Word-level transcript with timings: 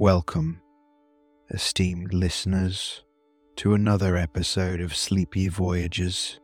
Welcome, 0.00 0.60
esteemed 1.50 2.14
listeners, 2.14 3.02
to 3.56 3.74
another 3.74 4.16
episode 4.16 4.80
of 4.80 4.94
Sleepy 4.94 5.48
Voyages. 5.48 6.38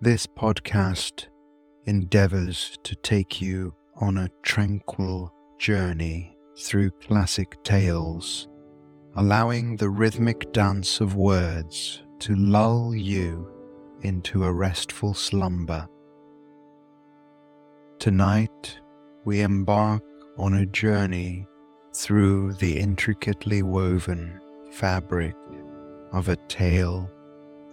This 0.00 0.28
podcast 0.28 1.26
endeavors 1.86 2.78
to 2.84 2.94
take 2.94 3.42
you 3.42 3.74
on 4.00 4.16
a 4.16 4.28
tranquil 4.44 5.34
journey 5.58 6.36
through 6.56 6.92
classic 7.04 7.60
tales, 7.64 8.46
allowing 9.16 9.74
the 9.74 9.90
rhythmic 9.90 10.52
dance 10.52 11.00
of 11.00 11.16
words 11.16 12.04
to 12.20 12.36
lull 12.36 12.94
you 12.94 13.50
into 14.02 14.44
a 14.44 14.52
restful 14.52 15.14
slumber. 15.14 15.88
Tonight, 17.98 18.78
we 19.24 19.40
embark 19.40 20.04
on 20.38 20.54
a 20.54 20.66
journey 20.66 21.48
through 21.92 22.52
the 22.54 22.78
intricately 22.78 23.62
woven 23.62 24.40
fabric 24.70 25.34
of 26.12 26.28
a 26.28 26.36
tale 26.48 27.10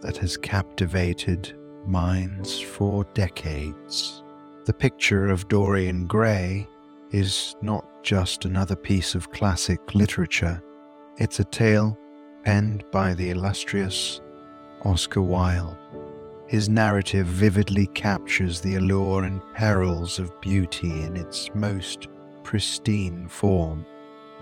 that 0.01 0.17
has 0.17 0.37
captivated 0.37 1.57
minds 1.85 2.59
for 2.59 3.03
decades. 3.13 4.23
The 4.65 4.73
picture 4.73 5.27
of 5.27 5.47
Dorian 5.47 6.07
Gray 6.07 6.67
is 7.11 7.55
not 7.61 7.85
just 8.03 8.45
another 8.45 8.75
piece 8.75 9.15
of 9.15 9.31
classic 9.31 9.95
literature, 9.95 10.61
it's 11.17 11.39
a 11.39 11.45
tale 11.45 11.97
penned 12.43 12.83
by 12.91 13.13
the 13.13 13.29
illustrious 13.29 14.21
Oscar 14.83 15.21
Wilde. 15.21 15.77
His 16.47 16.69
narrative 16.69 17.25
vividly 17.27 17.87
captures 17.87 18.61
the 18.61 18.75
allure 18.75 19.23
and 19.23 19.41
perils 19.53 20.19
of 20.19 20.39
beauty 20.41 21.03
in 21.03 21.17
its 21.17 21.49
most 21.53 22.07
pristine 22.43 23.27
form. 23.27 23.85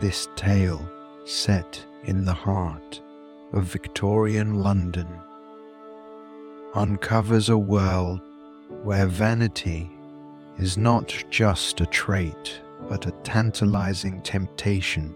This 0.02 0.28
tale, 0.36 0.86
set 1.24 1.84
in 2.04 2.26
the 2.26 2.34
heart 2.34 3.02
of 3.54 3.64
Victorian 3.64 4.56
London, 4.56 5.08
uncovers 6.74 7.48
a 7.48 7.58
world 7.58 8.20
where 8.84 9.06
vanity 9.06 9.90
is 10.58 10.78
not 10.78 11.16
just 11.30 11.80
a 11.80 11.86
trait 11.86 12.62
but 12.90 13.06
a 13.06 13.12
tantalizing 13.24 14.22
temptation. 14.22 15.16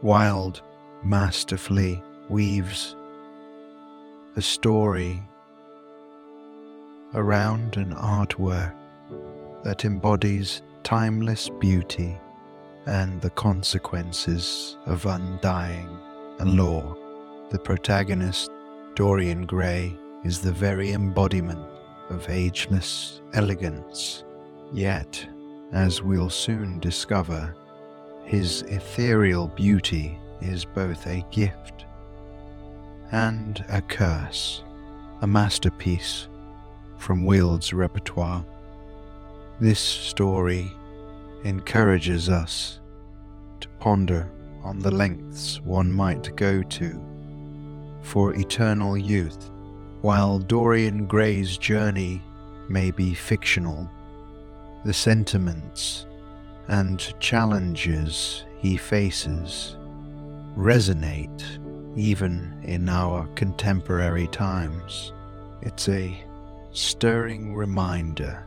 Wilde 0.00 0.62
masterfully 1.02 2.00
weaves 2.28 2.94
a 4.36 4.42
story 4.42 5.20
around 7.14 7.76
an 7.76 7.92
artwork 7.96 8.72
that 9.64 9.84
embodies 9.84 10.62
timeless 10.84 11.48
beauty 11.58 12.16
and 12.86 13.20
the 13.20 13.30
consequences 13.30 14.76
of 14.86 15.06
undying 15.06 15.88
allure. 16.38 16.96
The 17.50 17.58
protagonist, 17.58 18.50
Dorian 18.94 19.46
Gray, 19.46 19.96
is 20.24 20.40
the 20.40 20.52
very 20.52 20.92
embodiment 20.92 21.64
of 22.08 22.28
ageless 22.28 23.20
elegance. 23.34 24.24
Yet, 24.72 25.26
as 25.72 26.02
we'll 26.02 26.30
soon 26.30 26.80
discover, 26.80 27.54
his 28.24 28.62
ethereal 28.62 29.48
beauty 29.48 30.18
is 30.40 30.64
both 30.64 31.06
a 31.06 31.24
gift 31.30 31.84
and 33.12 33.64
a 33.68 33.82
curse, 33.82 34.62
a 35.22 35.26
masterpiece 35.26 36.28
from 36.96 37.24
Wilde's 37.24 37.72
repertoire. 37.72 38.44
This 39.60 39.80
story 39.80 40.72
encourages 41.44 42.28
us 42.28 42.80
to 43.60 43.68
ponder 43.78 44.30
on 44.62 44.78
the 44.78 44.90
lengths 44.90 45.60
one 45.62 45.92
might 45.92 46.34
go 46.36 46.62
to 46.62 47.00
for 48.02 48.34
eternal 48.34 48.96
youth. 48.96 49.50
While 50.02 50.38
Dorian 50.38 51.06
Gray's 51.06 51.58
journey 51.58 52.22
may 52.68 52.90
be 52.90 53.14
fictional, 53.14 53.88
the 54.84 54.94
sentiments 54.94 56.06
and 56.68 57.12
challenges 57.20 58.44
he 58.58 58.76
faces 58.76 59.76
resonate 60.56 61.58
even 61.96 62.58
in 62.62 62.88
our 62.88 63.26
contemporary 63.34 64.28
times. 64.28 65.12
It's 65.62 65.88
a 65.88 66.16
stirring 66.72 67.54
reminder 67.54 68.46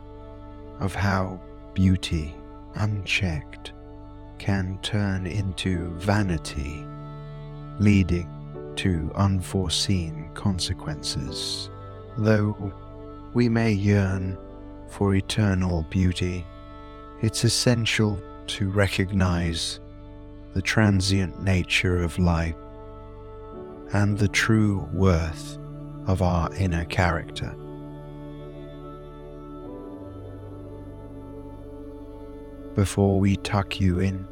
of 0.80 0.94
how 0.94 1.40
beauty, 1.74 2.34
unchecked, 2.76 3.72
can 4.38 4.78
turn 4.82 5.26
into 5.26 5.90
vanity, 5.98 6.84
leading 7.78 8.28
to 8.76 9.10
unforeseen 9.14 10.28
consequences. 10.34 11.70
Though 12.18 12.72
we 13.32 13.48
may 13.48 13.72
yearn 13.72 14.38
for 14.88 15.14
eternal 15.14 15.84
beauty, 15.90 16.44
it's 17.22 17.44
essential 17.44 18.20
to 18.46 18.70
recognize 18.70 19.80
the 20.52 20.62
transient 20.62 21.42
nature 21.42 22.02
of 22.02 22.18
life 22.18 22.54
and 23.92 24.18
the 24.18 24.28
true 24.28 24.88
worth 24.92 25.58
of 26.06 26.22
our 26.22 26.52
inner 26.54 26.84
character. 26.84 27.56
Before 32.74 33.20
we 33.20 33.36
tuck 33.36 33.80
you 33.80 34.00
in 34.00 34.26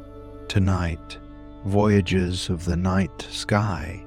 tonight, 0.49 1.17
Voyagers 1.65 2.49
of 2.49 2.65
the 2.65 2.75
Night 2.75 3.25
Sky, 3.29 4.03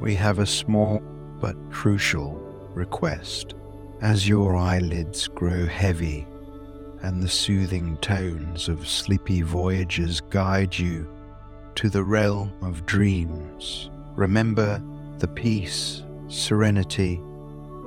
we 0.00 0.14
have 0.14 0.38
a 0.38 0.46
small 0.46 1.02
but 1.40 1.56
crucial 1.72 2.34
request. 2.72 3.54
As 4.02 4.28
your 4.28 4.54
eyelids 4.54 5.26
grow 5.26 5.66
heavy 5.66 6.28
and 7.02 7.20
the 7.20 7.28
soothing 7.28 7.96
tones 7.96 8.68
of 8.68 8.86
sleepy 8.86 9.42
voyagers 9.42 10.20
guide 10.20 10.78
you 10.78 11.12
to 11.74 11.90
the 11.90 12.04
realm 12.04 12.52
of 12.62 12.86
dreams, 12.86 13.90
remember 14.14 14.80
the 15.18 15.28
peace, 15.28 16.04
serenity, 16.28 17.20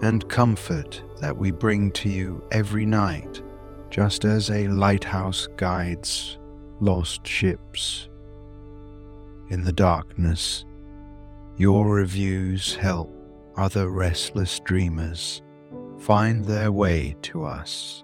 and 0.02 0.28
comfort 0.28 1.02
that 1.22 1.38
we 1.38 1.52
bring 1.52 1.90
to 1.92 2.10
you 2.10 2.44
every 2.52 2.86
night, 2.86 3.42
just 3.94 4.26
as 4.26 4.50
a 4.50 4.68
lighthouse 4.70 5.48
guides 5.56 6.40
lost 6.80 7.28
ships. 7.28 8.10
In 9.52 9.64
the 9.64 9.72
darkness, 9.72 10.66
your 11.58 11.88
reviews 11.88 12.74
help 12.74 13.14
other 13.56 13.90
restless 13.92 14.60
dreamers 14.62 15.44
find 16.00 16.44
their 16.44 16.72
way 16.72 17.16
to 17.22 17.44
us. 17.46 18.04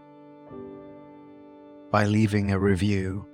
By 1.90 2.06
leaving 2.06 2.52
a 2.52 2.60
review 2.60 3.26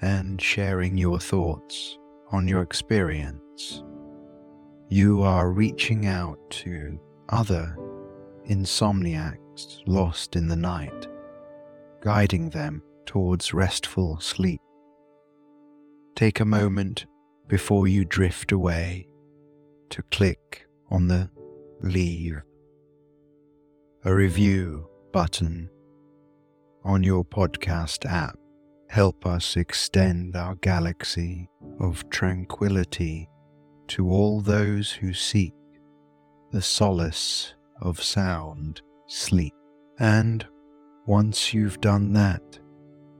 and 0.00 0.40
sharing 0.40 0.96
your 0.96 1.18
thoughts 1.18 1.98
on 2.30 2.46
your 2.46 2.62
experience, 2.62 3.82
you 4.88 5.22
are 5.22 5.50
reaching 5.50 6.06
out 6.06 6.38
to 6.50 6.96
other 7.30 7.76
insomniacs 8.48 9.80
lost 9.88 10.36
in 10.36 10.46
the 10.46 10.54
night, 10.54 11.08
guiding 12.04 12.50
them 12.50 12.82
towards 13.06 13.54
restful 13.54 14.20
sleep. 14.20 14.60
Take 16.14 16.40
a 16.40 16.44
moment 16.44 17.06
before 17.48 17.88
you 17.88 18.04
drift 18.04 18.52
away 18.52 19.08
to 19.90 20.02
click 20.10 20.66
on 20.90 21.08
the 21.08 21.30
leave 21.80 22.40
a 24.06 24.14
review 24.14 24.86
button 25.12 25.68
on 26.84 27.02
your 27.02 27.24
podcast 27.24 28.04
app 28.04 28.36
help 28.90 29.24
us 29.24 29.56
extend 29.56 30.36
our 30.36 30.54
galaxy 30.56 31.48
of 31.80 32.08
tranquility 32.10 33.28
to 33.88 34.08
all 34.10 34.40
those 34.40 34.92
who 34.92 35.12
seek 35.14 35.54
the 36.52 36.60
solace 36.60 37.54
of 37.80 38.02
sound 38.02 38.82
sleep. 39.08 39.54
And 39.98 40.46
once 41.06 41.52
you've 41.52 41.80
done 41.80 42.12
that, 42.14 42.58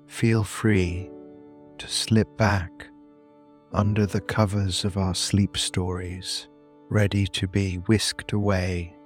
feel 0.07 0.43
free 0.43 1.11
to 1.79 1.87
slip 1.87 2.37
back 2.37 2.89
under 3.73 4.07
the 4.07 4.21
covers 4.21 4.85
of 4.85 4.97
our 4.97 5.15
sleep 5.15 5.57
stories, 5.57 6.49
ready 6.89 7.27
to 7.27 7.47
be 7.47 7.77
whisked 7.87 8.33
away 8.33 8.97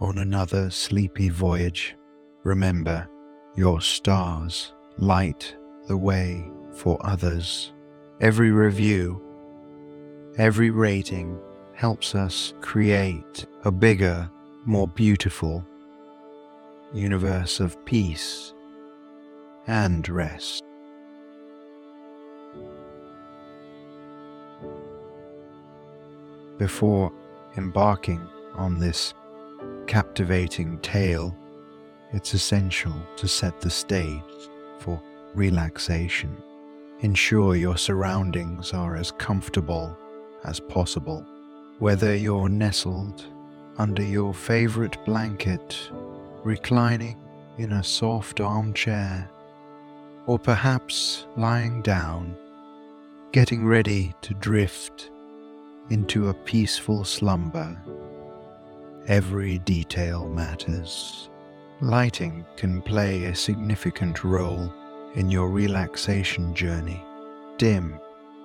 on 0.00 0.18
another 0.18 0.70
sleepy 0.70 1.28
voyage. 1.28 1.96
Remember, 2.44 3.08
your 3.56 3.80
stars 3.80 4.72
light 4.98 5.54
the 5.86 5.96
way 5.96 6.48
for 6.72 6.96
others. 7.04 7.72
Every 8.20 8.52
review, 8.52 9.20
every 10.38 10.70
rating 10.70 11.38
helps 11.74 12.14
us 12.14 12.54
create 12.60 13.46
a 13.64 13.70
bigger, 13.70 14.30
more 14.64 14.88
beautiful 14.88 15.66
universe 16.94 17.58
of 17.58 17.82
peace 17.84 18.54
and 19.66 20.08
rest. 20.08 20.62
Before 26.56 27.12
embarking 27.56 28.26
on 28.54 28.78
this 28.78 29.12
captivating 29.88 30.78
tale, 30.78 31.36
it's 32.12 32.32
essential 32.32 32.94
to 33.16 33.26
set 33.26 33.60
the 33.60 33.70
stage 33.70 34.22
for 34.78 35.02
relaxation. 35.34 36.36
Ensure 37.00 37.56
your 37.56 37.76
surroundings 37.76 38.72
are 38.72 38.94
as 38.94 39.10
comfortable 39.10 39.98
as 40.44 40.60
possible. 40.60 41.26
Whether 41.80 42.14
you're 42.14 42.48
nestled 42.48 43.24
under 43.78 44.02
your 44.02 44.32
favorite 44.32 44.96
blanket, 45.04 45.76
reclining 46.44 47.16
in 47.58 47.72
a 47.72 47.82
soft 47.82 48.40
armchair, 48.40 49.30
or 50.26 50.38
perhaps 50.38 51.26
lying 51.36 51.82
down, 51.82 52.36
getting 53.32 53.66
ready 53.66 54.14
to 54.22 54.34
drift 54.34 55.10
into 55.90 56.28
a 56.28 56.34
peaceful 56.34 57.04
slumber. 57.04 57.76
Every 59.06 59.58
detail 59.58 60.28
matters. 60.28 61.28
Lighting 61.80 62.46
can 62.56 62.80
play 62.80 63.24
a 63.24 63.34
significant 63.34 64.24
role 64.24 64.72
in 65.14 65.30
your 65.30 65.50
relaxation 65.50 66.54
journey. 66.54 67.02
Dim 67.58 67.98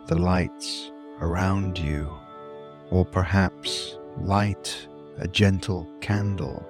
the 0.07 0.16
lights 0.16 0.92
around 1.22 1.78
you, 1.78 2.12
or 2.90 3.06
perhaps 3.06 3.98
light 4.18 4.88
a 5.19 5.28
gentle 5.28 5.88
candle, 6.02 6.66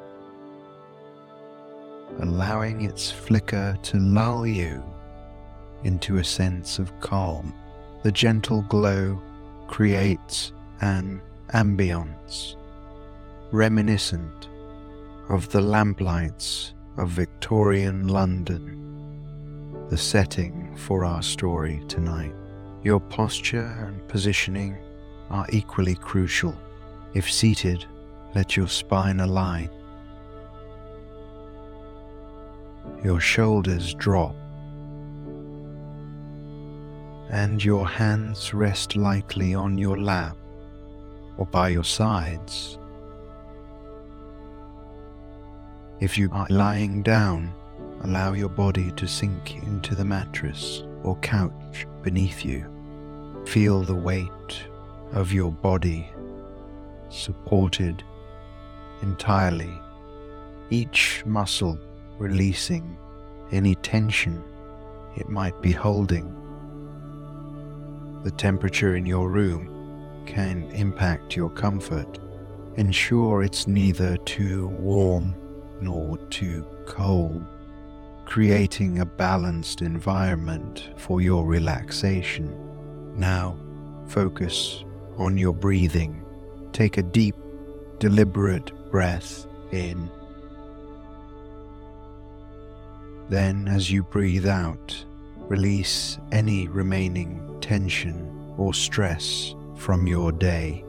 allowing 2.19 2.81
its 2.81 3.11
flicker 3.11 3.77
to 3.83 3.97
lull 3.97 4.45
you 4.45 4.83
into 5.83 6.17
a 6.17 6.23
sense 6.23 6.79
of 6.79 6.97
calm. 6.99 7.53
The 8.03 8.11
gentle 8.11 8.63
glow 8.63 9.21
creates 9.67 10.51
an 10.81 11.21
ambience 11.53 12.55
reminiscent 13.51 14.47
of 15.29 15.49
the 15.49 15.61
lamplights 15.61 16.73
of 16.97 17.09
Victorian 17.09 18.07
London, 18.07 18.75
the 19.89 19.97
setting 19.97 20.75
for 20.75 21.03
our 21.03 21.23
story 21.23 21.81
tonight. 21.87 22.33
Your 22.83 22.99
posture 22.99 23.65
and 23.85 24.07
positioning 24.07 24.77
are 25.29 25.47
equally 25.51 25.95
crucial. 25.95 26.55
If 27.13 27.31
seated, 27.31 27.85
let 28.35 28.55
your 28.55 28.67
spine 28.67 29.19
align. 29.19 29.69
Your 33.03 33.19
shoulders 33.19 33.93
drop 33.93 34.35
and 37.29 37.63
your 37.63 37.87
hands 37.87 38.53
rest 38.53 38.95
lightly 38.95 39.53
on 39.53 39.77
your 39.77 39.99
lap 39.99 40.35
or 41.37 41.45
by 41.45 41.69
your 41.69 41.83
sides. 41.83 42.77
If 45.99 46.17
you 46.17 46.29
are 46.31 46.47
lying 46.49 47.03
down, 47.03 47.53
allow 48.01 48.33
your 48.33 48.49
body 48.49 48.91
to 48.91 49.07
sink 49.07 49.57
into 49.63 49.95
the 49.95 50.05
mattress 50.05 50.83
or 51.03 51.17
couch 51.17 51.85
beneath 52.01 52.43
you. 52.43 52.65
Feel 53.45 53.83
the 53.83 53.95
weight 53.95 54.63
of 55.11 55.31
your 55.31 55.51
body 55.51 56.09
supported 57.09 58.03
entirely, 59.01 59.73
each 60.69 61.23
muscle 61.25 61.77
releasing 62.19 62.97
any 63.51 63.73
tension 63.75 64.43
it 65.15 65.27
might 65.29 65.59
be 65.61 65.71
holding. 65.71 66.35
The 68.23 68.31
temperature 68.31 68.95
in 68.95 69.05
your 69.05 69.29
room 69.29 70.23
can 70.25 70.69
impact 70.71 71.35
your 71.35 71.49
comfort. 71.49 72.19
Ensure 72.75 73.43
it's 73.43 73.67
neither 73.67 74.17
too 74.17 74.67
warm 74.67 75.35
nor 75.81 76.17
too 76.29 76.65
cold, 76.85 77.43
creating 78.25 78.99
a 78.99 79.05
balanced 79.05 79.81
environment 79.81 80.89
for 80.97 81.21
your 81.21 81.45
relaxation. 81.45 82.55
Now, 83.17 83.57
focus 84.07 84.83
on 85.17 85.37
your 85.37 85.53
breathing. 85.53 86.23
Take 86.71 86.97
a 86.97 87.03
deep, 87.03 87.35
deliberate 87.99 88.71
breath 88.91 89.47
in. 89.71 90.09
Then, 93.29 93.67
as 93.67 93.91
you 93.91 94.03
breathe 94.03 94.47
out, 94.47 95.05
release 95.37 96.17
any 96.31 96.67
remaining 96.67 97.57
tension 97.61 98.53
or 98.57 98.73
stress 98.73 99.55
from 99.75 100.07
your 100.07 100.31
day. 100.31 100.83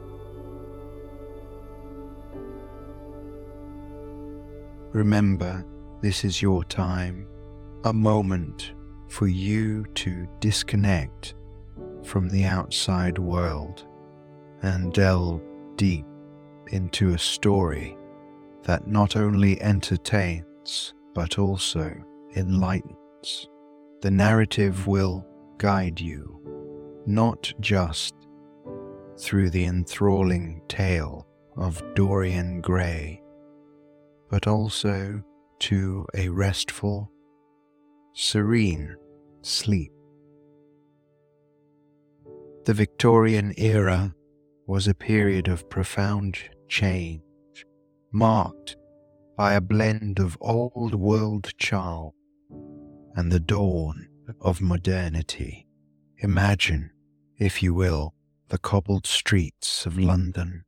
Remember, 4.91 5.63
this 6.01 6.25
is 6.25 6.41
your 6.41 6.63
time, 6.63 7.27
a 7.85 7.93
moment 7.93 8.73
for 9.07 9.27
you 9.27 9.85
to 9.95 10.27
disconnect 10.39 11.35
from 12.03 12.27
the 12.27 12.45
outside 12.45 13.19
world 13.19 13.85
and 14.63 14.91
delve 14.93 15.41
deep 15.75 16.05
into 16.71 17.13
a 17.13 17.19
story 17.19 17.95
that 18.63 18.87
not 18.87 19.15
only 19.15 19.61
entertains 19.61 20.93
but 21.13 21.37
also 21.37 21.93
enlightens. 22.35 23.47
The 24.01 24.11
narrative 24.11 24.87
will 24.87 25.25
guide 25.57 25.99
you, 25.99 26.41
not 27.05 27.53
just 27.59 28.15
through 29.19 29.49
the 29.49 29.65
enthralling 29.65 30.61
tale 30.67 31.27
of 31.55 31.83
Dorian 31.93 32.61
Gray, 32.61 33.21
but 34.29 34.47
also 34.47 35.21
to 35.59 36.05
a 36.15 36.29
restful, 36.29 37.11
serene 38.13 38.95
sleep. 39.41 39.91
The 42.65 42.73
Victorian 42.73 43.53
era 43.57 44.15
was 44.65 44.87
a 44.87 44.93
period 44.93 45.47
of 45.47 45.69
profound 45.69 46.37
change, 46.67 47.21
marked 48.11 48.77
by 49.37 49.53
a 49.53 49.61
blend 49.61 50.19
of 50.19 50.37
old 50.41 50.95
world 50.95 51.51
charm 51.57 52.11
and 53.15 53.31
the 53.31 53.39
dawn 53.39 54.07
of 54.39 54.61
modernity. 54.61 55.67
Imagine, 56.19 56.91
if 57.37 57.63
you 57.63 57.73
will, 57.73 58.13
the 58.49 58.57
cobbled 58.57 59.07
streets 59.07 59.85
of 59.85 59.97
London. 59.97 60.65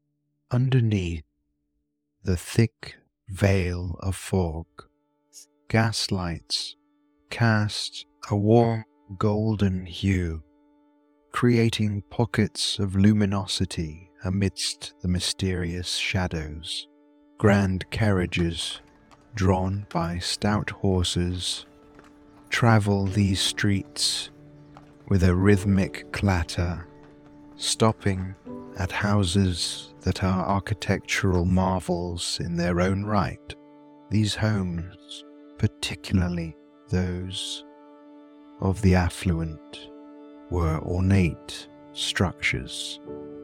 Underneath 0.52 1.24
the 2.24 2.38
thick 2.38 2.96
veil 3.28 3.98
of 4.00 4.16
fog, 4.16 4.66
gaslights 5.70 6.76
cast 7.30 8.06
a 8.30 8.36
warm 8.36 8.84
golden 9.18 9.86
hue, 9.86 10.44
creating 11.32 12.04
pockets 12.10 12.80
of 12.80 12.96
luminosity 12.96 14.10
amidst 14.24 14.94
the 15.02 15.08
mysterious 15.08 15.96
shadows. 15.96 16.88
Grand 17.38 17.90
carriages, 17.92 18.80
drawn 19.36 19.86
by 19.90 20.20
stout 20.20 20.70
horses, 20.70 21.66
travel 22.54 23.08
these 23.08 23.42
streets 23.42 24.30
with 25.10 25.24
a 25.24 25.36
rhythmic 25.36 26.10
clatter 26.12 26.86
stopping 27.56 28.36
at 28.78 28.92
houses 28.92 29.96
that 30.02 30.24
are 30.24 30.46
architectural 30.46 31.46
marvels 31.46 32.40
in 32.40 32.56
their 32.56 32.80
own 32.80 33.04
right. 33.04 33.56
These 34.12 34.36
homes, 34.36 35.26
particularly 35.58 36.56
those 36.90 37.66
of 38.62 38.80
the 38.84 38.94
affluent, 38.94 39.90
were 40.52 40.80
ornate 40.84 41.68
structures. 41.94 43.00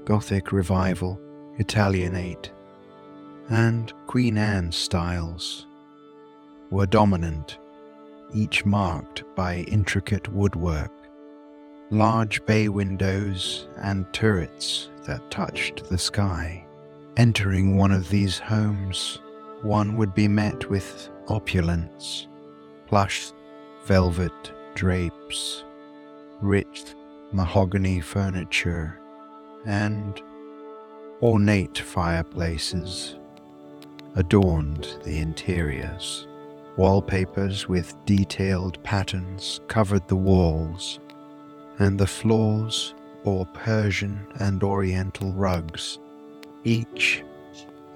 Gothic 0.05 0.51
Revival, 0.51 1.19
Italianate, 1.57 2.51
and 3.49 3.91
Queen 4.05 4.37
Anne 4.37 4.71
styles 4.71 5.65
were 6.69 6.85
dominant, 6.85 7.57
each 8.33 8.65
marked 8.65 9.23
by 9.35 9.65
intricate 9.67 10.27
woodwork 10.31 10.91
large 11.91 12.45
bay 12.45 12.69
windows 12.69 13.67
and 13.77 14.11
turrets 14.13 14.89
that 15.05 15.31
touched 15.31 15.89
the 15.89 15.97
sky. 15.97 16.63
Entering 17.17 17.75
one 17.75 17.91
of 17.91 18.09
these 18.09 18.37
homes, 18.37 19.19
one 19.63 19.97
would 19.97 20.13
be 20.13 20.27
met 20.27 20.69
with 20.69 21.09
opulence, 21.27 22.27
plush 22.85 23.31
velvet 23.85 24.51
drapes, 24.75 25.63
rich 26.41 26.93
mahogany 27.31 27.99
furniture, 27.99 28.99
and 29.65 30.21
ornate 31.21 31.77
fireplaces 31.77 33.15
adorned 34.15 34.87
the 35.03 35.17
interiors. 35.17 36.28
Wallpapers 36.79 37.67
with 37.67 37.93
detailed 38.05 38.81
patterns 38.83 39.59
covered 39.67 40.07
the 40.07 40.15
walls, 40.15 41.01
and 41.77 41.99
the 41.99 42.07
floors 42.07 42.95
bore 43.25 43.45
Persian 43.47 44.25
and 44.39 44.63
Oriental 44.63 45.33
rugs 45.33 45.99
each 46.63 47.25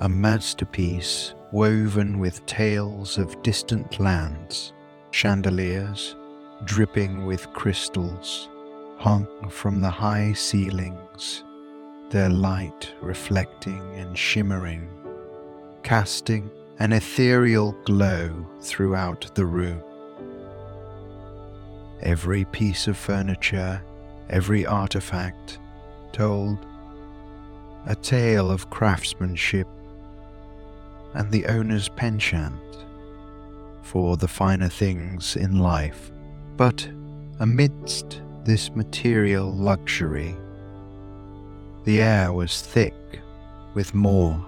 a 0.01 0.09
masterpiece 0.09 1.33
woven 1.53 2.19
with 2.19 2.45
tales 2.45 3.17
of 3.17 3.41
distant 3.41 4.01
lands, 4.01 4.73
chandeliers 5.11 6.17
dripping 6.65 7.25
with 7.25 7.53
crystals 7.53 8.49
hung 8.97 9.25
from 9.49 9.79
the 9.79 9.89
high 9.89 10.33
ceilings, 10.33 11.45
their 12.09 12.29
light 12.29 12.91
reflecting 13.01 13.81
and 13.95 14.17
shimmering, 14.17 14.89
casting 15.83 16.51
an 16.79 16.91
ethereal 16.91 17.73
glow 17.85 18.45
throughout 18.61 19.33
the 19.35 19.45
room. 19.45 19.81
Every 22.01 22.45
piece 22.45 22.87
of 22.87 22.97
furniture, 22.97 23.81
every 24.29 24.65
artifact 24.65 25.59
told 26.11 26.57
a 27.85 27.95
tale 27.95 28.49
of 28.49 28.69
craftsmanship 28.69 29.67
and 31.13 31.29
the 31.31 31.45
owner's 31.45 31.89
penchant 31.89 32.59
for 33.81 34.17
the 34.17 34.27
finer 34.27 34.69
things 34.69 35.35
in 35.35 35.59
life. 35.59 36.11
But 36.57 36.89
amidst 37.39 38.21
this 38.43 38.73
material 38.75 39.53
luxury, 39.53 40.35
the 41.83 42.01
air 42.01 42.33
was 42.33 42.61
thick 42.61 42.95
with 43.73 43.93
more 43.93 44.43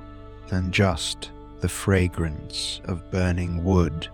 than 0.48 0.72
just 0.72 1.32
the 1.62 1.70
fragrance 1.70 2.82
of 2.86 3.10
burning 3.12 3.64
wood 3.64 4.08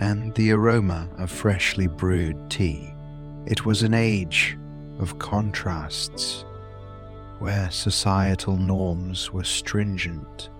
and 0.00 0.34
the 0.34 0.50
aroma 0.50 1.08
of 1.18 1.30
freshly 1.30 1.86
brewed 1.86 2.50
tea. 2.50 2.92
It 3.46 3.66
was 3.66 3.82
an 3.82 3.94
age 3.94 4.58
of 4.98 5.18
contrasts 5.18 6.44
where 7.38 7.70
societal 7.70 8.56
norms 8.56 9.32
were 9.32 9.44
stringent 9.44 10.50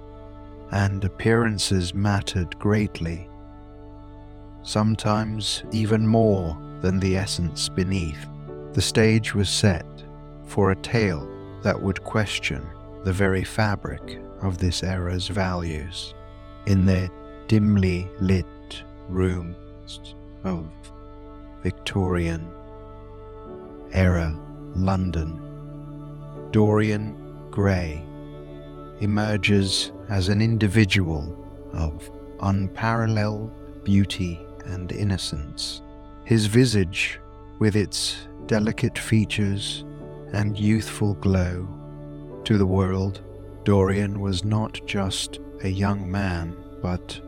and 0.72 1.04
appearances 1.04 1.94
mattered 1.94 2.58
greatly, 2.58 3.28
sometimes 4.62 5.62
even 5.72 6.06
more 6.06 6.56
than 6.80 7.00
the 7.00 7.16
essence 7.16 7.68
beneath. 7.68 8.26
The 8.72 8.82
stage 8.82 9.34
was 9.34 9.50
set 9.50 9.86
for 10.46 10.70
a 10.70 10.76
tale 10.76 11.28
that 11.62 11.80
would 11.80 12.02
question 12.04 12.66
the 13.04 13.12
very 13.12 13.44
fabric 13.44 14.20
of 14.42 14.58
this 14.58 14.82
era's 14.82 15.28
values 15.28 16.14
in 16.66 16.84
their 16.84 17.08
dimly 17.48 18.08
lit 18.20 18.46
rooms 19.08 20.14
of 20.44 20.68
Victorian 21.62 22.48
era 23.92 24.38
London. 24.74 25.40
Dorian 26.52 27.16
Gray 27.50 28.02
emerges 29.00 29.92
as 30.08 30.28
an 30.28 30.40
individual 30.40 31.36
of 31.72 32.10
unparalleled 32.40 33.50
beauty 33.84 34.40
and 34.66 34.92
innocence. 34.92 35.82
His 36.24 36.46
visage, 36.46 37.18
with 37.58 37.76
its 37.76 38.28
delicate 38.46 38.98
features 38.98 39.84
and 40.32 40.58
youthful 40.58 41.14
glow, 41.14 41.66
to 42.44 42.58
the 42.58 42.66
world, 42.66 43.22
Dorian 43.64 44.20
was 44.20 44.44
not 44.44 44.80
just 44.86 45.38
a 45.62 45.68
young 45.68 46.10
man, 46.10 46.56
but 46.82 47.20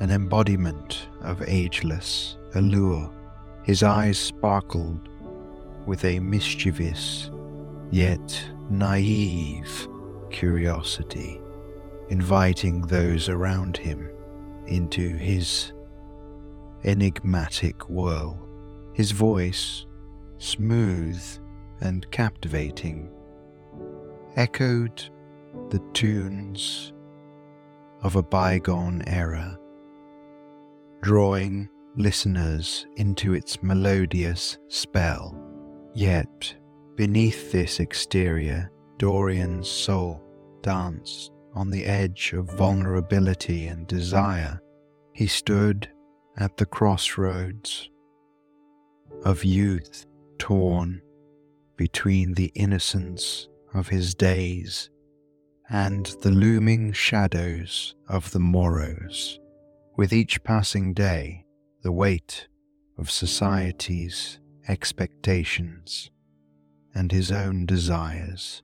an 0.00 0.10
embodiment 0.10 1.08
of 1.22 1.42
ageless 1.48 2.36
allure. 2.54 3.10
His 3.64 3.82
eyes 3.82 4.18
sparkled 4.18 5.08
with 5.86 6.04
a 6.04 6.20
mischievous 6.20 7.30
yet 7.90 8.44
naive 8.70 9.88
curiosity, 10.30 11.40
inviting 12.10 12.82
those 12.82 13.28
around 13.28 13.76
him 13.76 14.08
into 14.66 15.16
his 15.16 15.72
enigmatic 16.84 17.88
world. 17.88 18.38
His 18.94 19.10
voice, 19.10 19.86
smooth 20.38 21.22
and 21.80 22.10
captivating, 22.10 23.10
echoed 24.38 25.10
the 25.68 25.80
tunes 25.92 26.94
of 28.02 28.16
a 28.16 28.22
bygone 28.22 29.02
era, 29.06 29.58
drawing 31.02 31.68
listeners 31.96 32.86
into 32.96 33.34
its 33.34 33.62
melodious 33.62 34.56
spell. 34.68 35.36
Yet 35.94 36.54
Beneath 36.98 37.52
this 37.52 37.78
exterior, 37.78 38.72
Dorian's 38.98 39.70
soul 39.70 40.20
danced 40.62 41.30
on 41.54 41.70
the 41.70 41.84
edge 41.84 42.32
of 42.32 42.50
vulnerability 42.50 43.68
and 43.68 43.86
desire. 43.86 44.60
He 45.12 45.28
stood 45.28 45.88
at 46.38 46.56
the 46.56 46.66
crossroads 46.66 47.88
of 49.24 49.44
youth 49.44 50.06
torn 50.38 51.00
between 51.76 52.34
the 52.34 52.50
innocence 52.56 53.48
of 53.78 53.88
his 53.88 54.14
days 54.14 54.90
and 55.70 56.06
the 56.22 56.30
looming 56.30 56.92
shadows 56.92 57.94
of 58.08 58.30
the 58.32 58.40
morrows. 58.40 59.38
With 59.96 60.12
each 60.12 60.42
passing 60.42 60.94
day, 60.94 61.44
the 61.82 61.92
weight 61.92 62.48
of 62.98 63.10
society's 63.10 64.40
expectations 64.66 66.10
and 66.94 67.12
his 67.12 67.30
own 67.30 67.66
desires 67.66 68.62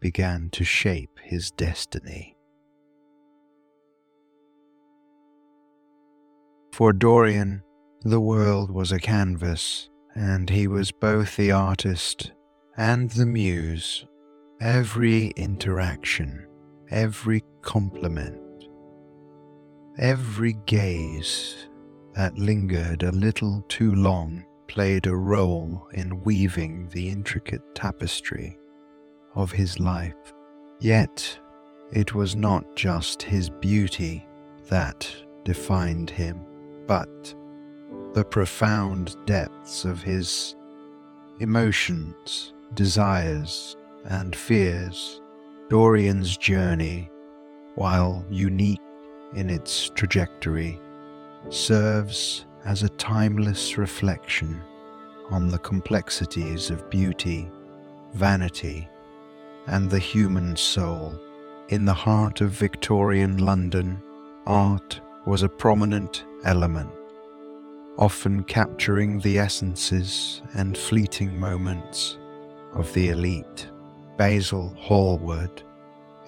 began 0.00 0.50
to 0.50 0.64
shape 0.64 1.18
his 1.22 1.50
destiny. 1.52 2.36
For 6.72 6.92
Dorian, 6.92 7.62
the 8.02 8.20
world 8.20 8.70
was 8.70 8.92
a 8.92 8.98
canvas, 8.98 9.88
and 10.14 10.50
he 10.50 10.66
was 10.66 10.92
both 10.92 11.36
the 11.36 11.50
artist 11.50 12.32
and 12.76 13.10
the 13.10 13.26
muse. 13.26 14.04
Every 14.60 15.26
interaction, 15.36 16.46
every 16.90 17.44
compliment, 17.60 18.40
every 19.98 20.54
gaze 20.64 21.68
that 22.14 22.38
lingered 22.38 23.02
a 23.02 23.12
little 23.12 23.62
too 23.68 23.94
long 23.94 24.46
played 24.66 25.06
a 25.06 25.14
role 25.14 25.86
in 25.92 26.22
weaving 26.24 26.88
the 26.88 27.10
intricate 27.10 27.60
tapestry 27.74 28.58
of 29.34 29.52
his 29.52 29.78
life. 29.78 30.32
Yet, 30.80 31.38
it 31.92 32.14
was 32.14 32.34
not 32.34 32.64
just 32.76 33.20
his 33.20 33.50
beauty 33.50 34.26
that 34.70 35.06
defined 35.44 36.08
him, 36.08 36.40
but 36.86 37.34
the 38.14 38.24
profound 38.24 39.16
depths 39.26 39.84
of 39.84 40.02
his 40.02 40.56
emotions, 41.40 42.54
desires, 42.72 43.76
and 44.06 44.34
fears. 44.34 45.20
Dorian's 45.68 46.36
journey, 46.36 47.10
while 47.74 48.24
unique 48.30 48.80
in 49.34 49.50
its 49.50 49.90
trajectory, 49.94 50.80
serves 51.48 52.46
as 52.64 52.82
a 52.82 52.88
timeless 52.90 53.78
reflection 53.78 54.60
on 55.30 55.48
the 55.48 55.58
complexities 55.58 56.70
of 56.70 56.88
beauty, 56.90 57.50
vanity, 58.14 58.88
and 59.66 59.90
the 59.90 59.98
human 59.98 60.56
soul. 60.56 61.14
In 61.68 61.84
the 61.84 61.94
heart 61.94 62.40
of 62.40 62.50
Victorian 62.50 63.38
London, 63.38 64.00
art 64.46 65.00
was 65.26 65.42
a 65.42 65.48
prominent 65.48 66.24
element, 66.44 66.90
often 67.98 68.44
capturing 68.44 69.18
the 69.18 69.38
essences 69.38 70.42
and 70.54 70.78
fleeting 70.78 71.38
moments 71.38 72.18
of 72.72 72.92
the 72.94 73.08
elite. 73.08 73.68
Basil 74.16 74.72
Hallward, 74.78 75.62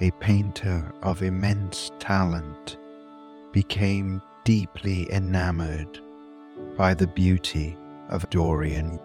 a 0.01 0.11
painter 0.21 0.93
of 1.03 1.23
immense 1.23 1.91
talent, 1.99 2.77
became 3.53 4.21
deeply 4.45 5.11
enamored 5.11 5.99
by 6.77 6.93
the 6.93 7.07
beauty 7.07 7.77
of 8.11 8.29
Dorian. 8.29 8.99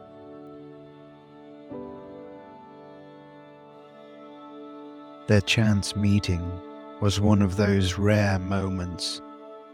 Their 5.28 5.42
chance 5.42 5.96
meeting 5.96 6.44
was 7.00 7.22
one 7.22 7.42
of 7.42 7.56
those 7.56 7.98
rare 7.98 8.38
moments 8.38 9.22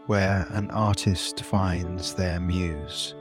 where 0.06 0.46
an 0.50 0.70
artist 0.70 1.42
finds 1.42 2.14
their 2.14 2.38
muse, 2.38 3.16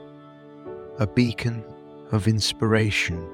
a 1.00 1.08
beacon 1.08 1.64
of 2.12 2.28
inspiration 2.28 3.28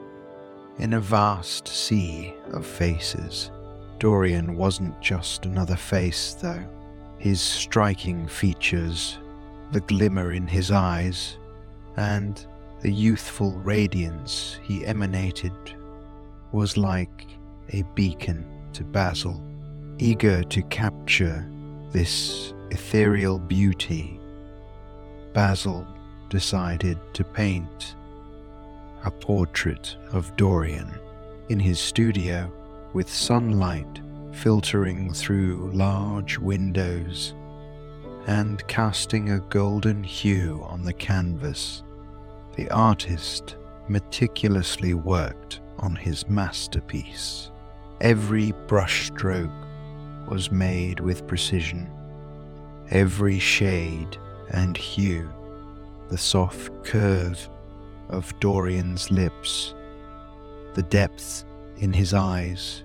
in 0.79 0.93
a 0.93 0.99
vast 0.99 1.67
sea 1.67 2.33
of 2.51 2.65
faces. 2.65 3.51
Dorian 3.99 4.57
wasn't 4.57 4.99
just 5.01 5.45
another 5.45 5.75
face, 5.75 6.33
though. 6.33 6.63
His 7.17 7.41
striking 7.41 8.27
features 8.27 9.17
the 9.71 9.81
glimmer 9.81 10.31
in 10.31 10.47
his 10.47 10.71
eyes, 10.71 11.37
and 11.97 12.45
the 12.81 12.91
youthful 12.91 13.53
radiance 13.53 14.59
he 14.63 14.85
emanated 14.85 15.53
was 16.51 16.77
like 16.77 17.27
a 17.69 17.83
beacon 17.95 18.45
to 18.73 18.83
Basil. 18.83 19.41
Eager 19.97 20.43
to 20.43 20.61
capture 20.63 21.49
this 21.91 22.53
ethereal 22.71 23.39
beauty, 23.39 24.19
Basil 25.33 25.87
decided 26.29 26.99
to 27.13 27.23
paint 27.23 27.95
a 29.05 29.11
portrait 29.11 29.95
of 30.11 30.35
Dorian 30.35 30.99
in 31.49 31.59
his 31.59 31.79
studio 31.79 32.51
with 32.93 33.07
sunlight 33.07 34.01
filtering 34.31 35.13
through 35.13 35.71
large 35.73 36.39
windows 36.39 37.35
and 38.27 38.67
casting 38.67 39.29
a 39.29 39.39
golden 39.39 40.03
hue 40.03 40.65
on 40.67 40.83
the 40.83 40.93
canvas. 40.93 41.83
The 42.55 42.69
artist 42.71 43.57
meticulously 43.87 44.95
worked 44.95 45.61
on 45.77 45.95
his 45.95 46.27
masterpiece. 46.27 47.51
Every 48.01 48.53
brushstroke 48.65 49.53
was 50.27 50.51
made 50.51 50.99
with 50.99 51.27
precision. 51.27 51.91
Every 52.89 53.37
shade 53.37 54.17
and 54.49 54.75
hue, 54.75 55.29
the 56.09 56.17
soft 56.17 56.71
curve 56.83 57.49
of 58.09 58.37
Dorian's 58.39 59.11
lips, 59.11 59.73
the 60.73 60.83
depth 60.83 61.45
in 61.77 61.93
his 61.93 62.13
eyes, 62.13 62.83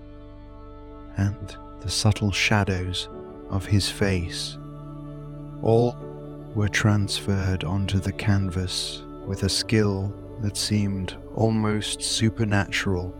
and 1.16 1.56
the 1.80 1.90
subtle 1.90 2.30
shadows 2.30 3.08
of 3.48 3.66
his 3.66 3.88
face, 3.88 4.58
all 5.62 5.96
were 6.54 6.68
transferred 6.68 7.64
onto 7.64 7.98
the 7.98 8.12
canvas 8.12 9.02
with 9.26 9.42
a 9.42 9.48
skill 9.48 10.12
that 10.40 10.56
seemed 10.56 11.16
almost 11.34 12.02
supernatural 12.02 13.14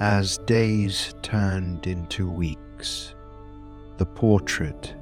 as 0.00 0.38
days 0.38 1.14
turned 1.22 1.86
into 1.86 2.28
weeks. 2.28 3.14
The 3.96 4.06
portrait 4.06 4.94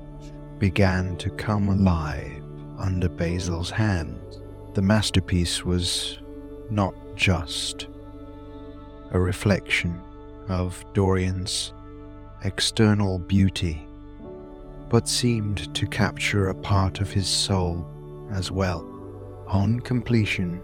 began 0.58 1.16
to 1.16 1.30
come 1.30 1.68
alive 1.68 2.42
under 2.78 3.08
Basil's 3.08 3.70
hand. 3.70 4.20
The 4.74 4.82
masterpiece 4.82 5.64
was 5.64 6.18
not 6.72 6.94
just 7.16 7.88
a 9.10 9.20
reflection 9.20 10.00
of 10.48 10.84
Dorian's 10.94 11.74
external 12.44 13.18
beauty, 13.18 13.86
but 14.88 15.06
seemed 15.06 15.74
to 15.74 15.86
capture 15.86 16.48
a 16.48 16.54
part 16.54 17.00
of 17.00 17.10
his 17.10 17.28
soul 17.28 17.86
as 18.32 18.50
well. 18.50 18.88
On 19.48 19.80
completion, 19.80 20.62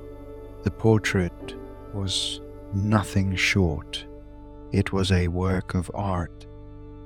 the 0.63 0.71
portrait 0.71 1.55
was 1.93 2.41
nothing 2.75 3.37
short. 3.37 4.07
It 4.73 4.93
was 4.93 5.13
a 5.13 5.29
work 5.29 5.75
of 5.75 5.91
art 5.95 6.47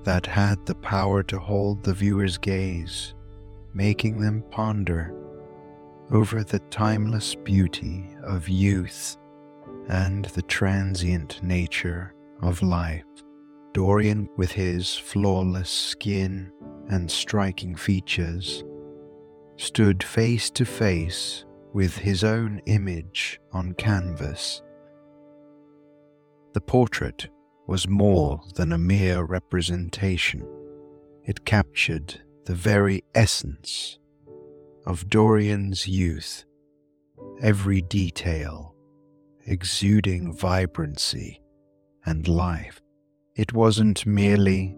that 0.05 0.27
had 0.27 0.65
the 0.67 0.77
power 0.77 1.23
to 1.25 1.39
hold 1.39 1.83
the 1.83 1.95
viewer's 1.95 2.39
gaze, 2.39 3.15
making 3.75 4.21
them 4.21 4.45
ponder 4.51 5.13
over 6.13 6.45
the 6.45 6.59
timeless 6.71 7.35
beauty 7.35 8.07
of 8.23 8.47
youth 8.47 9.17
and 9.89 10.27
the 10.27 10.43
transient 10.43 11.43
nature 11.43 12.15
of 12.43 12.63
life. 12.63 13.05
Dorian, 13.73 14.29
with 14.37 14.53
his 14.53 14.95
flawless 14.95 15.71
skin 15.71 16.53
and 16.89 17.11
striking 17.11 17.75
features, 17.75 18.63
stood 19.57 20.03
face 20.03 20.51
to 20.51 20.67
face 20.67 21.47
with 21.73 21.97
his 21.97 22.23
own 22.23 22.61
image 22.67 23.41
on 23.53 23.73
canvas. 23.75 24.63
The 26.53 26.61
portrait 26.61 27.31
was 27.67 27.89
more 27.89 28.43
than 28.57 28.73
a 28.73 28.79
mere 28.79 29.23
representation. 29.23 30.47
It 31.25 31.47
captured 31.47 32.21
the 32.45 32.55
very 32.55 33.03
essence 33.15 33.99
of 34.85 35.09
Dorian's 35.09 35.87
youth, 35.87 36.45
every 37.41 37.83
detail 37.83 38.75
exuding 39.45 40.33
vibrancy 40.33 41.41
and 42.05 42.29
life. 42.29 42.81
It 43.35 43.53
wasn't 43.53 44.07
merely 44.07 44.77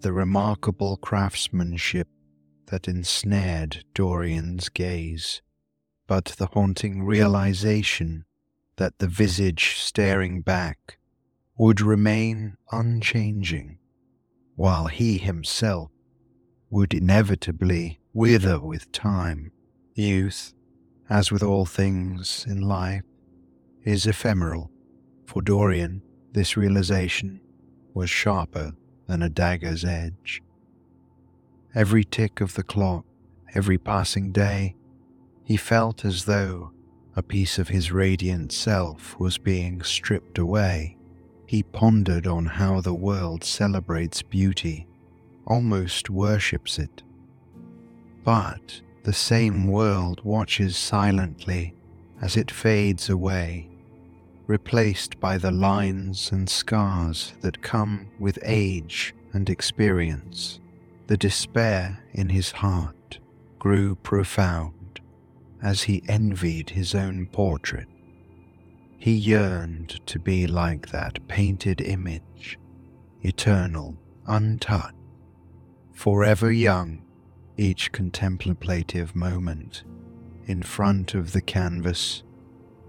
the 0.00 0.12
remarkable 0.12 0.96
craftsmanship 0.98 2.08
that 2.66 2.88
ensnared 2.88 3.84
Dorian's 3.94 4.68
gaze, 4.68 5.42
but 6.06 6.26
the 6.38 6.46
haunting 6.46 7.02
realization 7.02 8.24
that 8.76 8.98
the 8.98 9.06
visage 9.06 9.76
staring 9.78 10.42
back 10.42 10.98
would 11.56 11.80
remain 11.80 12.56
unchanging, 12.72 13.78
while 14.56 14.86
he 14.86 15.18
himself 15.18 15.90
would 16.70 16.92
inevitably 16.92 18.00
wither 18.14 18.60
with 18.60 18.92
time. 18.92 19.50
Youth, 19.94 20.54
as 21.10 21.32
with 21.32 21.42
all 21.42 21.66
things 21.66 22.46
in 22.48 22.62
life, 22.62 23.02
is 23.82 24.06
ephemeral. 24.06 24.70
For 25.26 25.42
Dorian, 25.42 26.00
this 26.32 26.56
realization 26.56 27.40
was 27.92 28.08
sharper 28.08 28.72
than 29.08 29.20
a 29.20 29.28
dagger's 29.28 29.84
edge. 29.84 30.40
Every 31.74 32.04
tick 32.04 32.40
of 32.40 32.54
the 32.54 32.62
clock, 32.62 33.04
every 33.52 33.78
passing 33.78 34.30
day, 34.30 34.76
he 35.42 35.56
felt 35.56 36.04
as 36.04 36.24
though 36.24 36.70
a 37.16 37.22
piece 37.22 37.58
of 37.58 37.68
his 37.68 37.90
radiant 37.90 38.52
self 38.52 39.18
was 39.18 39.38
being 39.38 39.82
stripped 39.82 40.38
away. 40.38 40.96
He 41.46 41.64
pondered 41.64 42.28
on 42.28 42.46
how 42.46 42.80
the 42.80 42.94
world 42.94 43.42
celebrates 43.42 44.22
beauty, 44.22 44.86
almost 45.46 46.10
worships 46.10 46.78
it. 46.78 47.02
But 48.24 48.80
the 49.04 49.12
same 49.12 49.66
world 49.66 50.24
watches 50.24 50.76
silently 50.76 51.74
as 52.20 52.36
it 52.36 52.50
fades 52.50 53.08
away 53.08 53.68
replaced 54.46 55.18
by 55.20 55.38
the 55.38 55.50
lines 55.50 56.30
and 56.30 56.48
scars 56.48 57.34
that 57.40 57.62
come 57.62 58.08
with 58.18 58.38
age 58.42 59.14
and 59.32 59.48
experience. 59.48 60.60
The 61.06 61.16
despair 61.16 62.04
in 62.12 62.28
his 62.28 62.50
heart 62.50 63.18
grew 63.58 63.94
profound 63.96 65.00
as 65.62 65.82
he 65.82 66.02
envied 66.08 66.70
his 66.70 66.94
own 66.94 67.26
portrait. 67.26 67.88
He 68.98 69.12
yearned 69.12 70.00
to 70.06 70.18
be 70.18 70.46
like 70.46 70.88
that 70.90 71.26
painted 71.28 71.80
image, 71.80 72.58
eternal, 73.22 73.96
untouched, 74.26 74.94
forever 75.92 76.50
young, 76.50 77.03
each 77.56 77.92
contemplative 77.92 79.14
moment 79.14 79.84
in 80.46 80.62
front 80.62 81.14
of 81.14 81.32
the 81.32 81.40
canvas 81.40 82.22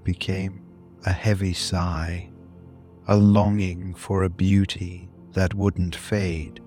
became 0.04 0.62
a 1.06 1.12
heavy 1.12 1.54
sigh, 1.54 2.30
a 3.08 3.16
longing 3.16 3.94
for 3.94 4.24
a 4.24 4.30
beauty 4.30 5.08
that 5.34 5.54
wouldn't 5.54 5.96
fade, 5.96 6.60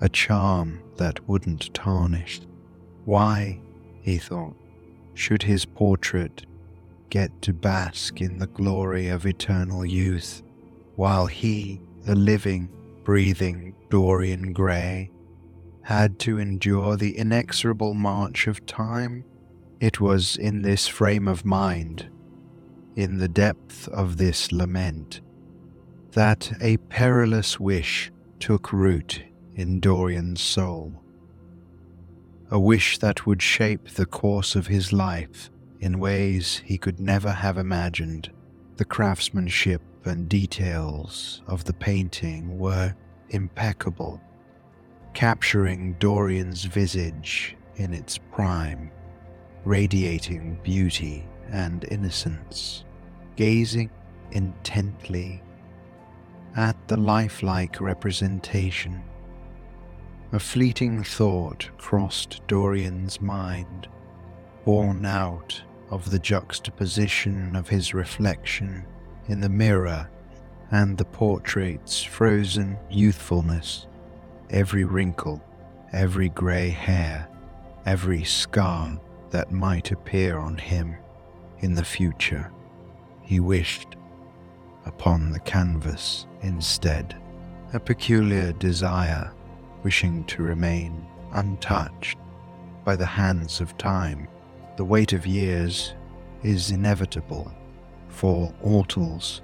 a 0.00 0.08
charm 0.08 0.82
that 0.96 1.26
wouldn't 1.28 1.72
tarnish. 1.74 2.40
Why, 3.04 3.60
he 4.02 4.18
thought, 4.18 4.56
should 5.14 5.42
his 5.42 5.64
portrait 5.64 6.44
get 7.10 7.42
to 7.42 7.52
bask 7.52 8.20
in 8.20 8.38
the 8.38 8.46
glory 8.46 9.08
of 9.08 9.26
eternal 9.26 9.84
youth, 9.84 10.42
while 10.96 11.26
he, 11.26 11.80
the 12.04 12.14
living, 12.14 12.68
breathing 13.04 13.74
Dorian 13.90 14.52
Gray, 14.52 15.10
had 15.82 16.18
to 16.20 16.38
endure 16.38 16.96
the 16.96 17.16
inexorable 17.16 17.94
march 17.94 18.46
of 18.46 18.64
time? 18.66 19.24
It 19.80 20.00
was 20.00 20.36
in 20.36 20.62
this 20.62 20.86
frame 20.86 21.26
of 21.26 21.44
mind 21.44 22.08
in 22.94 23.18
the 23.18 23.28
depth 23.28 23.88
of 23.88 24.16
this 24.16 24.52
lament 24.52 25.20
that 26.12 26.52
a 26.60 26.76
perilous 26.76 27.58
wish 27.58 28.12
took 28.38 28.72
root 28.72 29.22
in 29.54 29.80
Dorian's 29.80 30.40
soul. 30.40 31.02
A 32.50 32.60
wish 32.60 32.98
that 32.98 33.26
would 33.26 33.40
shape 33.40 33.88
the 33.88 34.04
course 34.04 34.54
of 34.54 34.66
his 34.66 34.92
life 34.92 35.50
in 35.80 35.98
ways 35.98 36.62
he 36.64 36.76
could 36.76 37.00
never 37.00 37.30
have 37.32 37.56
imagined. 37.56 38.30
The 38.76 38.84
craftsmanship 38.84 39.80
and 40.04 40.28
details 40.28 41.42
of 41.46 41.64
the 41.64 41.72
painting 41.72 42.58
were 42.58 42.94
impeccable, 43.30 44.20
capturing 45.14 45.94
Dorian's 45.94 46.64
visage 46.64 47.56
in 47.76 47.92
its 47.92 48.18
prime, 48.18 48.90
radiating 49.64 50.58
beauty 50.62 51.26
and 51.50 51.84
innocence, 51.90 52.84
gazing 53.36 53.90
intently 54.32 55.42
at 56.56 56.76
the 56.88 56.96
lifelike 56.96 57.80
representation. 57.80 59.02
A 60.32 60.38
fleeting 60.38 61.04
thought 61.04 61.68
crossed 61.76 62.40
Dorian's 62.46 63.20
mind, 63.20 63.88
born 64.64 65.04
out 65.04 65.62
of 65.90 66.10
the 66.10 66.18
juxtaposition 66.18 67.54
of 67.54 67.68
his 67.68 67.92
reflection 67.92 68.84
in 69.28 69.40
the 69.40 69.48
mirror 69.48 70.08
and 70.70 70.96
the 70.96 71.04
portrait's 71.04 72.02
frozen 72.02 72.78
youthfulness. 72.90 73.86
Every 74.52 74.84
wrinkle, 74.84 75.42
every 75.92 76.28
grey 76.28 76.68
hair, 76.68 77.28
every 77.86 78.22
scar 78.22 78.98
that 79.30 79.50
might 79.50 79.90
appear 79.90 80.38
on 80.38 80.56
him 80.58 80.94
in 81.60 81.74
the 81.74 81.84
future. 81.84 82.52
He 83.22 83.40
wished 83.40 83.96
upon 84.84 85.32
the 85.32 85.40
canvas 85.40 86.26
instead, 86.42 87.16
a 87.72 87.80
peculiar 87.80 88.52
desire 88.52 89.32
wishing 89.82 90.24
to 90.24 90.42
remain 90.42 91.06
untouched 91.32 92.18
by 92.84 92.94
the 92.94 93.06
hands 93.06 93.60
of 93.60 93.76
time. 93.78 94.28
The 94.76 94.84
weight 94.84 95.12
of 95.12 95.26
years 95.26 95.94
is 96.42 96.70
inevitable 96.70 97.50
for 98.08 98.52
mortals. 98.62 99.40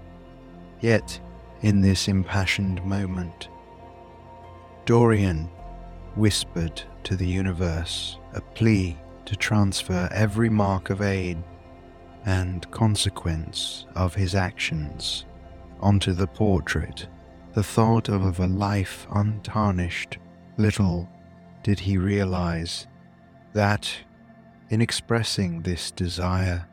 Yet, 0.81 1.19
in 1.63 1.81
this 1.81 2.09
impassioned 2.09 2.85
moment, 2.85 3.49
Dorian 4.89 5.51
whispered 6.15 6.81
to 7.05 7.15
the 7.15 7.27
universe 7.27 8.19
a 8.33 8.41
plea 8.41 8.97
to 9.27 9.37
transfer 9.37 10.09
every 10.11 10.49
mark 10.49 10.89
of 10.89 11.03
aid 11.03 11.37
and 12.25 12.71
consequence 12.71 13.85
of 13.95 14.15
his 14.15 14.35
actions 14.35 15.27
onto 15.81 16.15
the 16.15 16.27
portrait. 16.27 17.07
The 17.53 17.63
thought 17.63 18.09
of 18.09 18.41
a 18.41 18.47
life 18.47 19.07
untarnished, 19.11 20.17
little 20.57 21.07
did 21.63 21.81
he 21.81 21.99
realize 21.99 22.87
that 23.53 23.95
in 24.71 24.81
expressing 24.81 25.61
this 25.61 25.91
desire, 25.91 26.67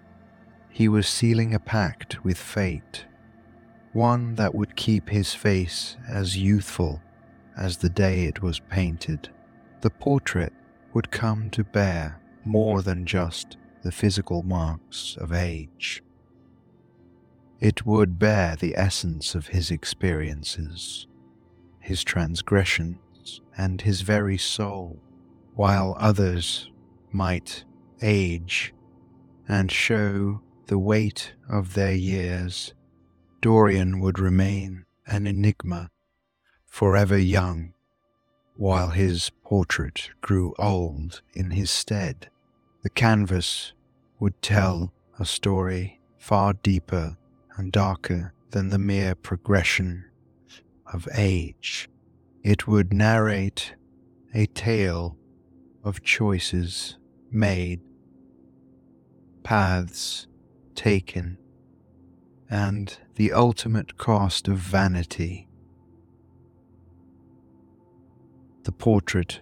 he 0.70 0.88
was 0.88 1.06
sealing 1.06 1.54
a 1.54 1.60
pact 1.60 2.24
with 2.24 2.38
fate, 2.38 3.04
one 3.92 4.36
that 4.36 4.56
would 4.56 4.78
keep 4.78 5.10
his 5.10 5.34
face 5.34 5.98
as 6.08 6.38
youthful 6.38 7.02
as 7.58 7.78
the 7.78 7.90
day 7.90 8.26
it 8.26 8.42
was 8.42 8.60
painted. 8.60 9.30
The 9.82 9.90
portrait 9.90 10.54
would 10.94 11.12
come 11.12 11.50
to 11.52 11.64
bear 11.64 12.22
more 12.44 12.82
than 12.82 13.06
just 13.06 13.58
the 13.84 13.92
physical 13.92 14.44
marks 14.44 15.18
of 15.20 15.32
age. 15.32 16.02
It 17.60 17.86
would 17.86 18.20
bear 18.20 18.56
the 18.56 18.76
essence 18.78 19.36
of 19.36 19.48
his 19.48 19.72
experiences, 19.72 21.08
his 21.80 22.04
transgressions, 22.04 23.42
and 23.58 23.82
his 23.82 24.02
very 24.02 24.38
soul, 24.38 25.00
while 25.54 25.96
others 26.00 26.70
might 27.12 27.64
age 28.02 28.74
and 29.48 29.72
show 29.72 30.42
the 30.68 30.80
weight 30.80 31.34
of 31.50 31.74
their 31.74 31.94
years, 31.94 32.74
Dorian 33.42 34.00
would 34.00 34.20
remain 34.20 34.86
an 35.08 35.28
enigma, 35.28 35.92
forever 36.76 37.18
young, 37.18 37.72
while 38.58 38.90
his 38.90 39.32
portrait 39.46 40.10
grew 40.20 40.54
old 40.60 41.22
in 41.34 41.52
his 41.52 41.72
stead. 41.72 42.30
The 42.84 42.90
canvas 42.90 43.72
would 44.20 44.42
tell 44.42 44.92
a 45.18 45.24
story 45.24 46.02
far 46.18 46.52
deeper 46.52 47.16
and 47.56 47.72
darker 47.72 48.34
than 48.52 48.68
the 48.68 48.78
mere 48.78 49.16
progression 49.16 50.04
of 50.92 51.08
age. 51.16 51.88
It 52.44 52.68
would 52.68 52.92
narrate 52.92 53.76
a 54.34 54.46
tale 54.48 55.16
of 55.82 56.04
choices 56.04 56.98
made, 57.32 57.80
paths 59.44 60.28
taken, 60.76 61.38
and 62.50 62.98
the 63.16 63.32
ultimate 63.32 63.98
cost 63.98 64.50
of 64.50 64.58
vanity. 64.58 65.45
The 68.66 68.72
portrait, 68.72 69.42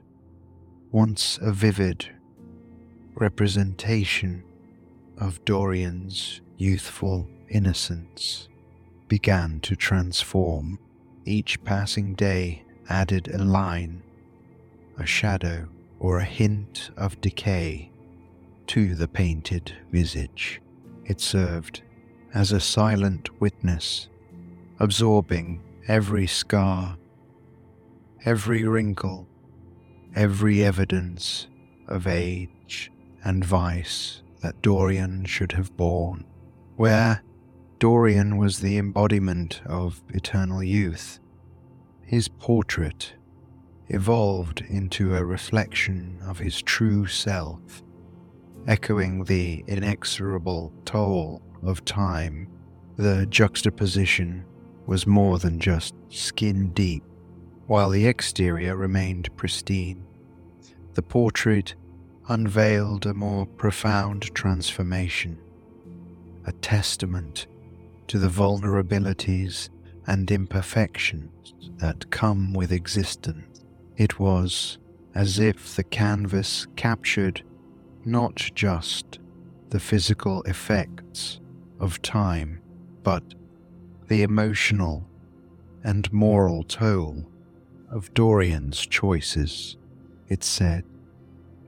once 0.92 1.40
a 1.42 1.54
vivid 1.54 2.10
representation 3.16 4.44
of 5.18 5.46
Dorian's 5.46 6.42
youthful 6.58 7.30
innocence, 7.48 8.50
began 9.08 9.62
to 9.62 9.78
transform. 9.78 10.78
Each 11.24 11.64
passing 11.64 12.16
day 12.16 12.66
added 12.90 13.30
a 13.34 13.42
line, 13.46 14.04
a 14.98 15.06
shadow, 15.06 15.70
or 16.00 16.20
a 16.20 16.26
hint 16.26 16.92
of 16.98 17.22
decay 17.22 17.92
to 18.68 18.94
the 18.94 19.08
painted 19.08 19.72
visage. 19.90 20.62
It 21.06 21.22
served 21.22 21.82
as 22.34 22.52
a 22.52 22.60
silent 22.60 23.40
witness, 23.40 24.10
absorbing 24.82 25.62
every 25.88 26.28
scar, 26.28 26.98
every 28.26 28.64
wrinkle, 28.64 29.28
every 30.16 30.64
evidence 30.64 31.48
of 31.88 32.08
age 32.08 32.92
and 33.24 33.44
vice 33.44 34.22
that 34.42 34.62
Dorian 34.62 35.26
should 35.26 35.54
have 35.54 35.76
borne. 35.78 36.26
Where 36.76 37.24
Dorian 37.80 38.38
was 38.38 38.60
the 38.60 38.78
embodiment 38.78 39.62
of 39.66 40.02
eternal 40.10 40.64
youth, 40.64 41.20
his 42.06 42.28
portrait 42.28 43.14
evolved 43.90 44.62
into 44.70 45.16
a 45.16 45.24
reflection 45.24 46.20
of 46.26 46.40
his 46.40 46.62
true 46.62 47.06
self 47.06 47.84
echoing 48.68 49.24
the 49.26 49.64
inexorable 49.68 50.72
toll 50.86 51.42
of 51.64 51.84
time, 51.86 52.48
the 52.98 53.26
juxtaposition 53.28 54.46
was 54.86 55.08
more 55.08 55.40
than 55.40 55.60
just 55.60 55.96
skin 56.10 56.70
deep. 56.70 57.04
While 57.66 57.92
the 57.92 58.08
exterior 58.08 58.76
remained 58.76 59.36
pristine, 59.38 60.06
the 60.96 61.02
portrait 61.02 61.76
unveiled 62.28 63.06
a 63.06 63.14
more 63.14 63.46
profound 63.46 64.24
transformation, 64.36 65.38
a 66.46 66.52
testament 66.52 67.48
to 68.08 68.20
the 68.20 68.28
vulnerabilities 68.28 69.70
and 70.08 70.30
imperfections 70.30 71.54
that 71.78 72.10
come 72.12 72.54
with 72.54 72.72
existence. 72.72 73.64
It 73.96 74.20
was 74.20 74.78
as 75.16 75.40
if 75.40 75.76
the 75.76 75.84
canvas 75.84 76.68
captured 76.76 77.44
not 78.04 78.36
just 78.36 79.20
the 79.70 79.80
physical 79.80 80.44
effects 80.44 81.40
of 81.80 82.02
time, 82.02 82.62
but 83.04 83.24
the 84.08 84.22
emotional 84.22 85.08
and 85.84 86.12
moral 86.12 86.64
toll 86.64 87.26
of 87.94 88.14
Dorian's 88.16 88.86
choices. 88.88 89.78
It 90.28 90.44
said 90.44 90.84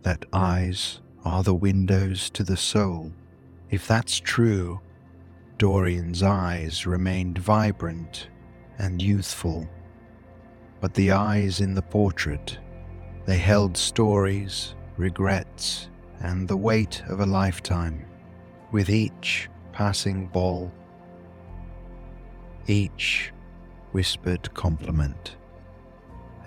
that 0.01 0.25
eyes 0.33 0.99
are 1.23 1.43
the 1.43 1.53
windows 1.53 2.31
to 2.31 2.43
the 2.43 2.57
soul. 2.57 3.11
If 3.69 3.87
that's 3.87 4.19
true, 4.19 4.79
Dorian's 5.59 6.23
eyes 6.23 6.87
remained 6.87 7.37
vibrant 7.37 8.27
and 8.79 9.01
youthful. 9.01 9.69
But 10.81 10.95
the 10.95 11.11
eyes 11.11 11.61
in 11.61 11.75
the 11.75 11.81
portrait, 11.81 12.57
they 13.25 13.37
held 13.37 13.77
stories, 13.77 14.73
regrets, 14.97 15.89
and 16.21 16.47
the 16.47 16.57
weight 16.57 17.03
of 17.07 17.19
a 17.19 17.25
lifetime 17.25 18.03
with 18.71 18.89
each 18.89 19.47
passing 19.71 20.27
ball, 20.27 20.71
each 22.67 23.31
whispered 23.91 24.51
compliment, 24.55 25.35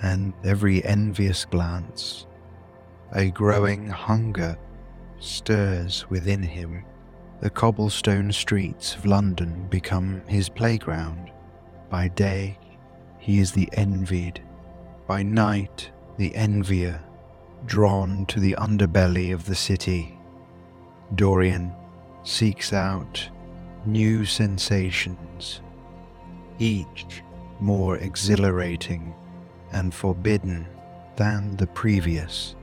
and 0.03 0.33
every 0.45 0.85
envious 0.85 1.45
glance. 1.45 2.27
A 3.13 3.31
growing 3.31 3.89
hunger 3.89 4.59
stirs 5.19 6.09
within 6.11 6.43
him. 6.43 6.85
The 7.41 7.51
cobblestone 7.51 8.33
streets 8.33 8.95
of 8.95 9.07
London 9.07 9.67
become 9.71 10.23
his 10.27 10.49
playground. 10.49 11.31
By 11.89 12.09
day, 12.09 12.59
he 13.19 13.39
is 13.39 13.53
the 13.53 13.69
envied. 13.73 14.43
By 15.07 15.23
night, 15.23 15.91
the 16.17 16.35
envier 16.35 17.01
drawn 17.67 18.27
to 18.27 18.41
the 18.41 18.57
underbelly 18.59 19.33
of 19.33 19.47
the 19.47 19.55
city, 19.55 20.19
Dorian 21.15 21.73
seeks 22.23 22.73
out 22.73 23.29
new 23.87 24.25
sensations, 24.25 25.61
each 26.59 27.23
more 27.61 27.97
exhilarating 27.97 29.15
and 29.73 29.93
forbidden 29.95 30.67
than 31.17 31.57
the 31.57 31.67
previous. 31.67 32.55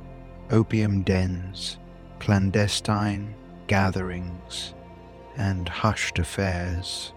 Opium 0.51 1.03
dens, 1.03 1.77
clandestine 2.19 3.33
gatherings, 3.67 4.73
and 5.37 5.67
hushed 5.67 6.19
affairs. 6.19 7.13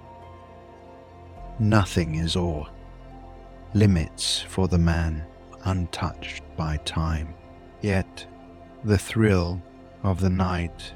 Nothing 1.59 2.17
is 2.17 2.37
awe, 2.37 2.67
limits 3.75 4.41
for 4.41 4.69
the 4.69 4.79
man 4.79 5.25
untouched 5.65 6.43
by 6.57 6.79
time. 6.79 7.35
Yet, 7.81 8.27
the 8.85 8.99
thrill 8.99 9.61
of 10.03 10.21
the 10.21 10.31
night 10.31 10.93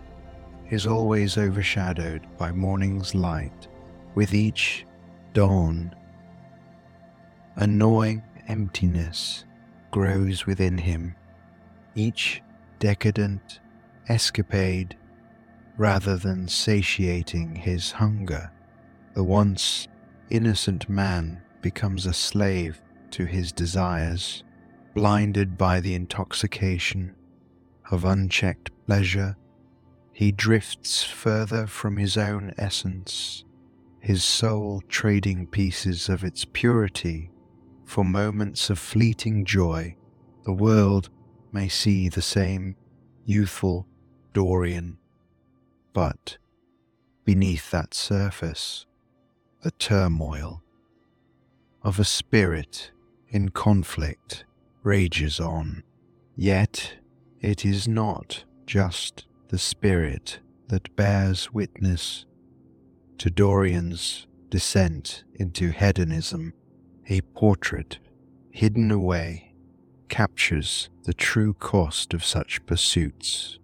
is 0.70 0.86
always 0.86 1.36
overshadowed 1.36 2.26
by 2.38 2.50
morning's 2.52 3.14
light. 3.14 3.68
With 4.14 4.34
each 4.34 4.86
dawn, 5.32 5.94
a 7.56 7.66
gnawing 7.66 8.22
emptiness 8.52 9.46
grows 9.90 10.44
within 10.44 10.76
him, 10.76 11.16
each 11.94 12.42
decadent 12.78 13.60
escapade 14.10 14.94
rather 15.78 16.18
than 16.18 16.46
satiating 16.46 17.56
his 17.56 17.92
hunger. 17.92 18.52
The 19.14 19.24
once 19.24 19.88
innocent 20.28 20.86
man 20.86 21.40
becomes 21.62 22.04
a 22.04 22.12
slave 22.12 22.82
to 23.12 23.24
his 23.24 23.52
desires, 23.52 24.44
blinded 24.94 25.56
by 25.56 25.80
the 25.80 25.94
intoxication 25.94 27.14
of 27.90 28.04
unchecked 28.04 28.70
pleasure. 28.86 29.34
He 30.12 30.30
drifts 30.30 31.02
further 31.02 31.66
from 31.66 31.96
his 31.96 32.18
own 32.18 32.52
essence, 32.58 33.46
his 34.00 34.22
soul 34.22 34.82
trading 34.88 35.46
pieces 35.46 36.10
of 36.10 36.22
its 36.22 36.44
purity 36.52 37.31
for 37.92 38.04
moments 38.04 38.70
of 38.70 38.78
fleeting 38.78 39.44
joy. 39.44 39.94
The 40.44 40.52
world 40.54 41.10
may 41.52 41.68
see 41.68 42.08
the 42.08 42.22
same 42.22 42.74
youthful 43.26 43.86
Dorian, 44.32 44.96
but 45.92 46.38
beneath 47.26 47.70
that 47.70 47.92
surface, 47.92 48.86
the 49.60 49.72
turmoil 49.72 50.62
of 51.82 51.98
a 51.98 52.04
spirit 52.04 52.92
in 53.28 53.50
conflict 53.50 54.46
rages 54.82 55.38
on. 55.38 55.82
Yet 56.34 56.94
it 57.42 57.62
is 57.62 57.86
not 57.86 58.44
just 58.64 59.26
the 59.48 59.58
spirit 59.58 60.38
that 60.68 60.96
bears 60.96 61.52
witness 61.52 62.24
to 63.18 63.28
Dorian's 63.28 64.26
descent 64.48 65.24
into 65.34 65.72
hedonism. 65.72 66.54
A 67.12 67.20
portrait 67.20 67.98
hidden 68.52 68.90
away 68.90 69.52
captures 70.08 70.88
the 71.02 71.12
true 71.12 71.52
cost 71.52 72.14
of 72.14 72.24
such 72.24 72.64
pursuits. 72.64 73.58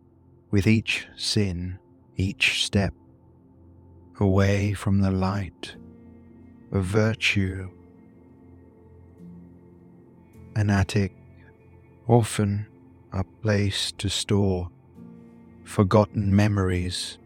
With 0.51 0.67
each 0.67 1.09
sin, 1.17 1.79
each 2.19 2.63
step 2.67 2.93
away 4.21 4.75
from 4.75 5.01
the 5.01 5.11
light 5.11 5.77
of 6.73 6.85
virtue, 6.85 7.71
an 10.55 10.69
attic, 10.69 11.15
often 12.07 12.67
a 13.15 13.25
place 13.25 13.93
to 13.93 14.11
store 14.11 14.69
forgotten 15.65 16.37
memories 16.37 17.17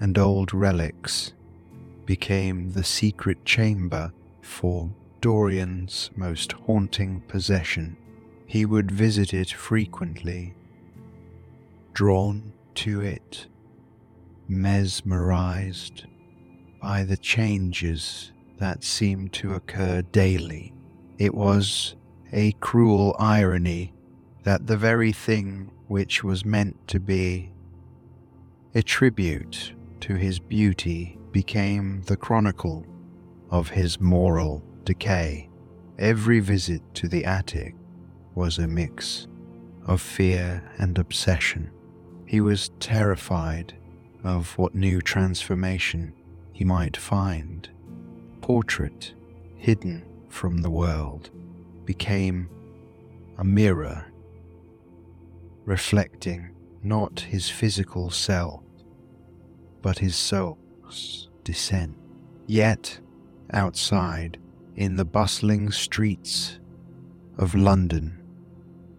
and 0.00 0.18
old 0.18 0.52
relics, 0.52 1.34
became 2.04 2.72
the 2.72 2.82
secret 2.82 3.44
chamber 3.44 4.12
for 4.40 4.90
Dorian's 5.22 6.10
most 6.16 6.50
haunting 6.50 7.20
possession. 7.28 7.96
He 8.44 8.66
would 8.66 8.90
visit 8.90 9.32
it 9.32 9.52
frequently, 9.52 10.52
drawn 11.94 12.52
to 12.74 13.00
it, 13.00 13.46
mesmerized 14.48 16.06
by 16.80 17.04
the 17.04 17.16
changes 17.16 18.32
that 18.58 18.82
seemed 18.82 19.32
to 19.34 19.54
occur 19.54 20.02
daily. 20.02 20.74
It 21.18 21.36
was 21.36 21.94
a 22.32 22.50
cruel 22.58 23.14
irony 23.16 23.94
that 24.42 24.66
the 24.66 24.76
very 24.76 25.12
thing 25.12 25.70
which 25.86 26.24
was 26.24 26.44
meant 26.44 26.88
to 26.88 26.98
be 26.98 27.52
a 28.74 28.82
tribute 28.82 29.72
to 30.00 30.16
his 30.16 30.40
beauty 30.40 31.16
became 31.30 32.02
the 32.06 32.16
chronicle 32.16 32.84
of 33.52 33.68
his 33.68 34.00
moral 34.00 34.64
decay. 34.84 35.48
Every 35.98 36.40
visit 36.40 36.82
to 36.94 37.08
the 37.08 37.24
attic 37.24 37.74
was 38.34 38.58
a 38.58 38.66
mix 38.66 39.26
of 39.86 40.00
fear 40.00 40.70
and 40.78 40.98
obsession. 40.98 41.70
He 42.26 42.40
was 42.40 42.70
terrified 42.80 43.74
of 44.24 44.56
what 44.56 44.74
new 44.74 45.00
transformation 45.00 46.14
he 46.52 46.64
might 46.64 46.96
find. 46.96 47.68
Portrait 48.40 49.14
hidden 49.56 50.04
from 50.28 50.58
the 50.58 50.70
world 50.70 51.30
became 51.84 52.48
a 53.38 53.44
mirror 53.44 54.06
reflecting 55.64 56.50
not 56.82 57.20
his 57.20 57.48
physical 57.48 58.10
self, 58.10 58.62
but 59.80 59.98
his 59.98 60.16
soul's 60.16 61.28
descent. 61.44 61.96
Yet, 62.46 62.98
outside, 63.52 64.38
in 64.76 64.96
the 64.96 65.04
bustling 65.04 65.70
streets 65.70 66.58
of 67.38 67.54
London, 67.54 68.18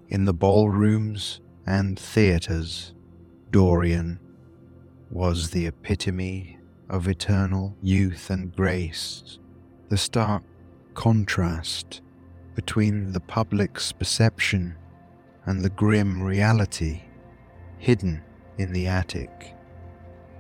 in 0.09 0.25
the 0.25 0.33
ballrooms 0.33 1.41
and 1.65 1.99
theatres, 1.99 2.93
Dorian 3.51 4.19
was 5.09 5.49
the 5.51 5.67
epitome 5.67 6.59
of 6.89 7.07
eternal 7.07 7.75
youth 7.81 8.29
and 8.29 8.55
grace, 8.55 9.39
the 9.89 9.97
stark 9.97 10.43
contrast 10.93 12.01
between 12.55 13.12
the 13.12 13.19
public's 13.19 13.91
perception 13.91 14.75
and 15.45 15.62
the 15.62 15.69
grim 15.69 16.21
reality 16.21 17.01
hidden 17.79 18.21
in 18.57 18.71
the 18.71 18.88
attic 18.88 19.55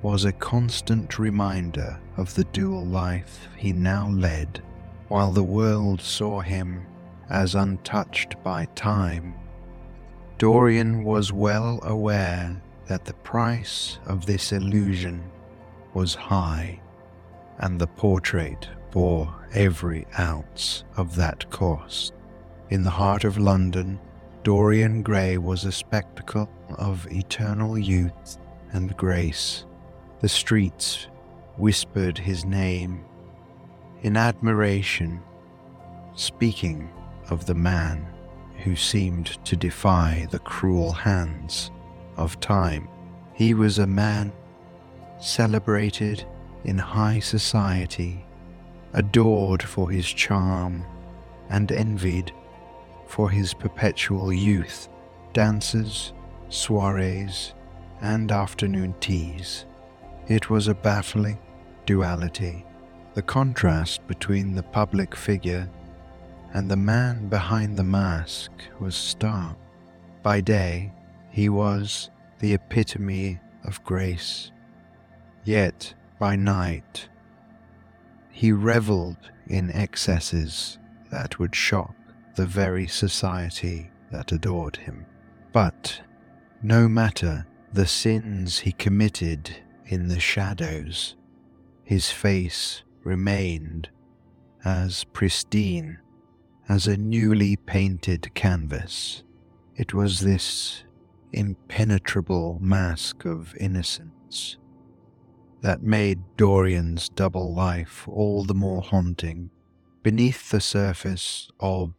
was 0.01 0.25
a 0.25 0.31
constant 0.31 1.17
reminder 1.17 1.99
of 2.17 2.33
the 2.35 2.43
dual 2.45 2.85
life 2.85 3.47
he 3.57 3.73
now 3.73 4.09
led, 4.09 4.61
while 5.13 5.31
the 5.31 5.43
world 5.43 6.01
saw 6.01 6.39
him 6.39 6.83
as 7.29 7.53
untouched 7.53 8.33
by 8.43 8.65
time. 8.73 9.31
Dorian 10.39 11.03
was 11.03 11.31
well 11.31 11.79
aware 11.83 12.59
that 12.87 13.05
the 13.05 13.13
price 13.13 13.99
of 14.07 14.25
this 14.25 14.51
illusion 14.51 15.23
was 15.93 16.15
high, 16.15 16.81
and 17.59 17.77
the 17.77 17.85
portrait 17.85 18.67
bore 18.89 19.31
every 19.53 20.07
ounce 20.17 20.83
of 20.97 21.15
that 21.15 21.47
cost. 21.51 22.11
In 22.71 22.81
the 22.81 22.89
heart 22.89 23.23
of 23.23 23.37
London, 23.37 23.99
Dorian 24.41 25.03
Gray 25.03 25.37
was 25.37 25.63
a 25.63 25.71
spectacle 25.71 26.49
of 26.79 27.05
eternal 27.11 27.77
youth 27.77 28.39
and 28.71 28.97
grace. 28.97 29.67
The 30.21 30.29
streets 30.29 31.05
whispered 31.55 32.17
his 32.17 32.45
name 32.45 33.05
in 34.03 34.17
admiration, 34.17 35.21
speaking 36.15 36.89
of 37.29 37.45
the 37.45 37.55
man 37.55 38.05
who 38.63 38.75
seemed 38.75 39.43
to 39.45 39.55
defy 39.55 40.27
the 40.29 40.39
cruel 40.39 40.91
hands 40.91 41.71
of 42.17 42.39
time. 42.39 42.87
He 43.33 43.53
was 43.53 43.79
a 43.79 43.87
man 43.87 44.31
celebrated 45.19 46.25
in 46.63 46.77
high 46.77 47.19
society, 47.19 48.25
adored 48.93 49.63
for 49.63 49.89
his 49.89 50.05
charm, 50.05 50.83
and 51.49 51.71
envied 51.71 52.31
for 53.07 53.29
his 53.29 53.53
perpetual 53.53 54.31
youth, 54.31 54.89
dances, 55.33 56.13
soirees, 56.49 57.53
and 58.01 58.31
afternoon 58.31 58.95
teas. 58.99 59.65
It 60.27 60.49
was 60.49 60.67
a 60.67 60.73
baffling 60.73 61.39
duality, 61.85 62.65
the 63.13 63.21
contrast 63.21 64.05
between 64.07 64.55
the 64.55 64.63
public 64.63 65.15
figure 65.15 65.69
and 66.53 66.69
the 66.69 66.75
man 66.75 67.27
behind 67.29 67.77
the 67.77 67.83
mask 67.83 68.51
was 68.79 68.95
stark. 68.95 69.57
By 70.21 70.41
day, 70.41 70.91
he 71.29 71.49
was 71.49 72.09
the 72.39 72.53
epitome 72.53 73.39
of 73.63 73.83
grace, 73.83 74.51
yet 75.43 75.93
by 76.19 76.35
night, 76.35 77.09
he 78.29 78.51
revelled 78.51 79.31
in 79.47 79.71
excesses 79.71 80.77
that 81.11 81.39
would 81.39 81.55
shock 81.55 81.93
the 82.35 82.45
very 82.45 82.87
society 82.87 83.91
that 84.11 84.31
adored 84.31 84.77
him. 84.77 85.05
But 85.51 86.01
no 86.61 86.87
matter 86.87 87.45
the 87.71 87.87
sins 87.87 88.59
he 88.59 88.71
committed 88.71 89.55
in 89.85 90.07
the 90.07 90.19
shadows, 90.19 91.15
his 91.83 92.09
face 92.09 92.83
remained 93.03 93.89
as 94.63 95.03
pristine 95.05 95.99
as 96.69 96.87
a 96.87 96.97
newly 96.97 97.55
painted 97.55 98.33
canvas. 98.33 99.23
It 99.75 99.93
was 99.93 100.19
this 100.19 100.83
impenetrable 101.31 102.57
mask 102.61 103.25
of 103.25 103.55
innocence 103.57 104.57
that 105.61 105.81
made 105.81 106.21
Dorian's 106.37 107.09
double 107.09 107.53
life 107.53 108.07
all 108.07 108.43
the 108.43 108.53
more 108.53 108.81
haunting. 108.81 109.49
Beneath 110.03 110.49
the 110.49 110.61
surface 110.61 111.49
of 111.59 111.93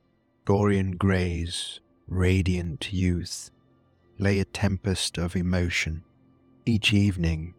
Dorian 0.45 0.93
Gray's 0.93 1.81
radiant 2.07 2.93
youth 2.93 3.51
lay 4.19 4.39
a 4.39 4.45
tempest 4.45 5.19
of 5.19 5.35
emotion. 5.35 6.05
Each 6.67 6.93
evening, 6.93 7.55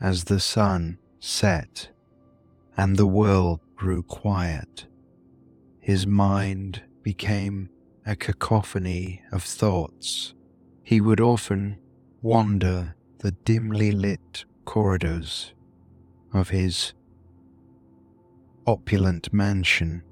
as 0.00 0.24
the 0.24 0.40
sun 0.40 0.98
set 1.20 1.88
and 2.76 2.96
the 2.96 3.06
world 3.06 3.60
grew 3.74 4.02
quiet, 4.02 4.86
his 5.80 6.06
mind 6.06 6.82
became 7.02 7.70
a 8.04 8.14
cacophony 8.14 9.22
of 9.32 9.42
thoughts. 9.42 10.34
He 10.82 11.00
would 11.00 11.20
often 11.20 11.78
wander 12.22 12.94
the 13.18 13.32
dimly 13.32 13.92
lit 13.92 14.44
corridors 14.64 15.54
of 16.32 16.50
his 16.50 16.92
opulent 18.66 19.32
mansion, 19.32 20.02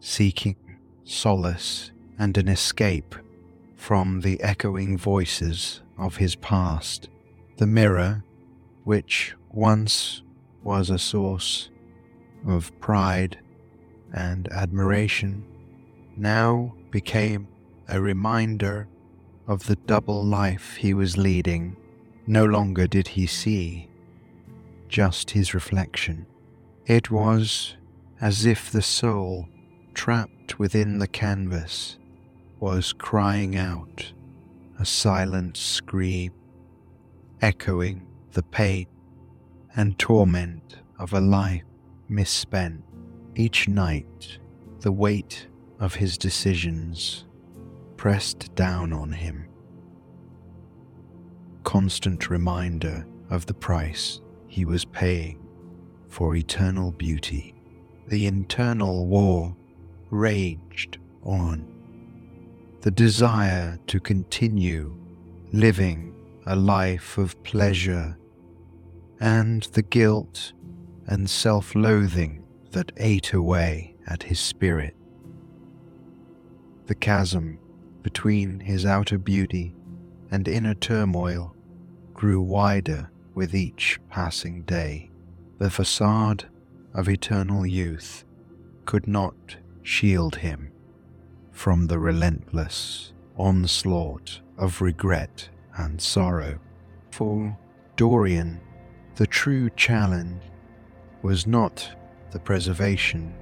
seeking 0.00 0.56
solace 1.04 1.92
and 2.18 2.36
an 2.36 2.48
escape 2.48 3.14
from 3.76 4.20
the 4.20 4.40
echoing 4.42 4.98
voices 4.98 5.82
of 5.98 6.16
his 6.16 6.34
past. 6.36 7.08
The 7.58 7.66
mirror, 7.66 8.24
which 8.84 9.34
once 9.50 10.22
was 10.62 10.90
a 10.90 10.98
source 10.98 11.70
of 12.46 12.78
pride 12.80 13.38
and 14.12 14.48
admiration, 14.52 15.44
now 16.16 16.74
became 16.90 17.48
a 17.88 18.00
reminder 18.00 18.88
of 19.46 19.66
the 19.66 19.76
double 19.76 20.24
life 20.24 20.76
he 20.76 20.94
was 20.94 21.16
leading. 21.16 21.76
No 22.26 22.44
longer 22.44 22.86
did 22.86 23.08
he 23.08 23.26
see 23.26 23.88
just 24.88 25.30
his 25.30 25.54
reflection. 25.54 26.26
It 26.86 27.10
was 27.10 27.76
as 28.20 28.46
if 28.46 28.70
the 28.70 28.82
soul, 28.82 29.48
trapped 29.94 30.58
within 30.58 30.98
the 30.98 31.08
canvas, 31.08 31.98
was 32.60 32.92
crying 32.92 33.56
out 33.56 34.12
a 34.78 34.84
silent 34.84 35.56
scream, 35.56 36.32
echoing 37.42 38.06
the 38.32 38.42
pain 38.42 38.86
and 39.74 39.98
torment 39.98 40.76
of 40.98 41.12
a 41.12 41.20
life 41.20 41.65
misspent. 42.08 42.82
Each 43.34 43.68
night, 43.68 44.38
the 44.80 44.92
weight 44.92 45.46
of 45.78 45.94
his 45.94 46.16
decisions 46.16 47.24
pressed 47.96 48.54
down 48.54 48.92
on 48.92 49.12
him. 49.12 49.48
Constant 51.64 52.30
reminder 52.30 53.06
of 53.30 53.46
the 53.46 53.54
price 53.54 54.20
he 54.46 54.64
was 54.64 54.84
paying 54.84 55.44
for 56.08 56.36
eternal 56.36 56.92
beauty. 56.92 57.54
The 58.08 58.26
internal 58.26 59.06
war 59.06 59.56
raged 60.10 60.98
on. 61.24 61.66
The 62.82 62.90
desire 62.90 63.78
to 63.88 64.00
continue 64.00 64.96
living 65.52 66.14
a 66.46 66.54
life 66.54 67.18
of 67.18 67.42
pleasure 67.42 68.16
and 69.20 69.62
the 69.72 69.82
guilt 69.82 70.52
and 71.06 71.28
self 71.28 71.74
loathing 71.74 72.44
that 72.72 72.92
ate 72.96 73.32
away 73.32 73.96
at 74.06 74.24
his 74.24 74.40
spirit. 74.40 74.94
The 76.86 76.94
chasm 76.94 77.58
between 78.02 78.60
his 78.60 78.86
outer 78.86 79.18
beauty 79.18 79.74
and 80.30 80.46
inner 80.46 80.74
turmoil 80.74 81.54
grew 82.14 82.40
wider 82.40 83.10
with 83.34 83.54
each 83.54 83.98
passing 84.08 84.62
day. 84.62 85.10
The 85.58 85.70
facade 85.70 86.46
of 86.94 87.08
eternal 87.08 87.66
youth 87.66 88.24
could 88.84 89.06
not 89.06 89.56
shield 89.82 90.36
him 90.36 90.72
from 91.52 91.86
the 91.86 91.98
relentless 91.98 93.12
onslaught 93.36 94.40
of 94.56 94.80
regret 94.80 95.48
and 95.76 96.00
sorrow. 96.00 96.58
For 97.10 97.56
Dorian, 97.96 98.60
the 99.16 99.26
true 99.26 99.70
challenge 99.70 100.42
was 101.26 101.44
not 101.44 101.90
the 102.30 102.38
preservation 102.38 103.34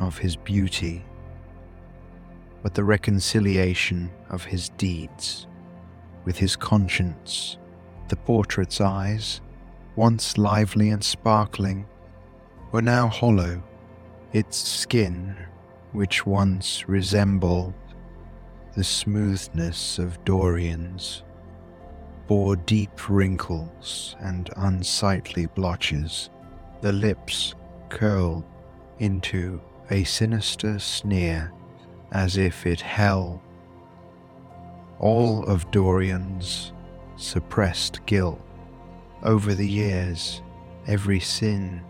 of 0.00 0.18
his 0.18 0.34
beauty, 0.34 1.04
but 2.64 2.74
the 2.74 2.82
reconciliation 2.82 4.10
of 4.28 4.44
his 4.44 4.70
deeds 4.70 5.46
with 6.24 6.36
his 6.36 6.56
conscience. 6.56 7.58
The 8.08 8.16
portrait's 8.16 8.80
eyes, 8.80 9.40
once 9.94 10.36
lively 10.36 10.90
and 10.90 11.04
sparkling, 11.04 11.86
were 12.72 12.82
now 12.82 13.06
hollow. 13.06 13.62
Its 14.32 14.56
skin, 14.56 15.36
which 15.92 16.26
once 16.26 16.88
resembled 16.88 17.74
the 18.74 18.82
smoothness 18.82 20.00
of 20.00 20.24
Dorian's, 20.24 21.22
bore 22.26 22.56
deep 22.56 23.08
wrinkles 23.08 24.16
and 24.18 24.50
unsightly 24.56 25.46
blotches. 25.46 26.30
The 26.86 26.92
lips 26.92 27.56
curled 27.88 28.44
into 29.00 29.60
a 29.90 30.04
sinister 30.04 30.78
sneer 30.78 31.50
as 32.12 32.36
if 32.36 32.64
it 32.64 32.80
held 32.80 33.40
all 35.00 35.42
of 35.46 35.68
Dorian's 35.72 36.72
suppressed 37.16 38.06
guilt 38.06 38.40
over 39.24 39.52
the 39.52 39.66
years, 39.66 40.42
every 40.86 41.18
sin, 41.18 41.82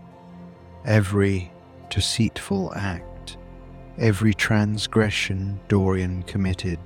every 0.83 1.51
deceitful 1.91 2.73
act, 2.73 3.37
every 3.99 4.33
transgression 4.33 5.59
Dorian 5.67 6.23
committed 6.23 6.79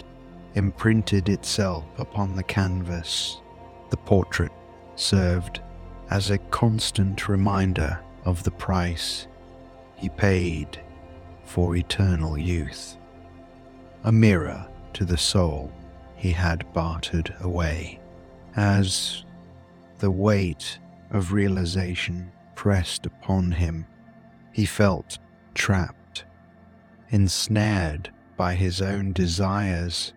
imprinted 0.55 1.29
itself 1.29 1.85
upon 1.97 2.35
the 2.35 2.43
canvas. 2.43 3.39
The 3.89 3.95
portrait 3.95 4.51
served 4.97 5.61
as 6.11 6.29
a 6.29 6.37
constant 6.37 7.29
reminder 7.29 7.97
of 8.25 8.43
the 8.43 8.51
price 8.51 9.27
he 9.95 10.09
paid 10.09 10.79
for 11.45 11.77
eternal 11.77 12.37
youth, 12.37 12.97
a 14.03 14.11
mirror 14.11 14.67
to 14.91 15.05
the 15.05 15.17
soul 15.17 15.71
he 16.17 16.31
had 16.31 16.71
bartered 16.73 17.33
away. 17.39 17.97
As 18.57 19.23
the 19.99 20.11
weight 20.11 20.79
of 21.11 21.31
realization 21.31 22.29
pressed 22.55 23.05
upon 23.05 23.53
him, 23.53 23.87
he 24.51 24.65
felt 24.65 25.17
trapped, 25.53 26.25
ensnared 27.09 28.11
by 28.35 28.55
his 28.55 28.81
own 28.81 29.13
desires, 29.13 30.13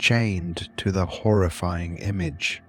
chained 0.00 0.68
to 0.78 0.90
the 0.90 1.06
horrifying 1.06 1.98
image 1.98 2.60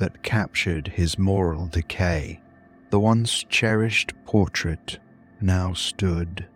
that 0.00 0.22
captured 0.22 0.88
his 0.88 1.18
moral 1.18 1.66
decay. 1.66 2.40
The 2.88 2.98
once 2.98 3.44
cherished 3.48 4.12
portrait 4.24 4.98
now 5.40 5.74
stood 5.74 6.46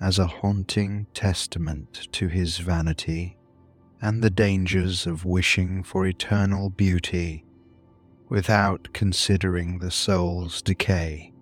as 0.00 0.18
a 0.18 0.26
haunting 0.26 1.06
testament 1.12 2.08
to 2.12 2.28
his 2.28 2.58
vanity 2.58 3.36
and 4.00 4.22
the 4.22 4.30
dangers 4.30 5.06
of 5.06 5.24
wishing 5.24 5.82
for 5.82 6.06
eternal 6.06 6.70
beauty 6.70 7.44
without 8.28 8.88
considering 8.92 9.78
the 9.78 9.90
soul's 9.90 10.62
decay. 10.62 11.32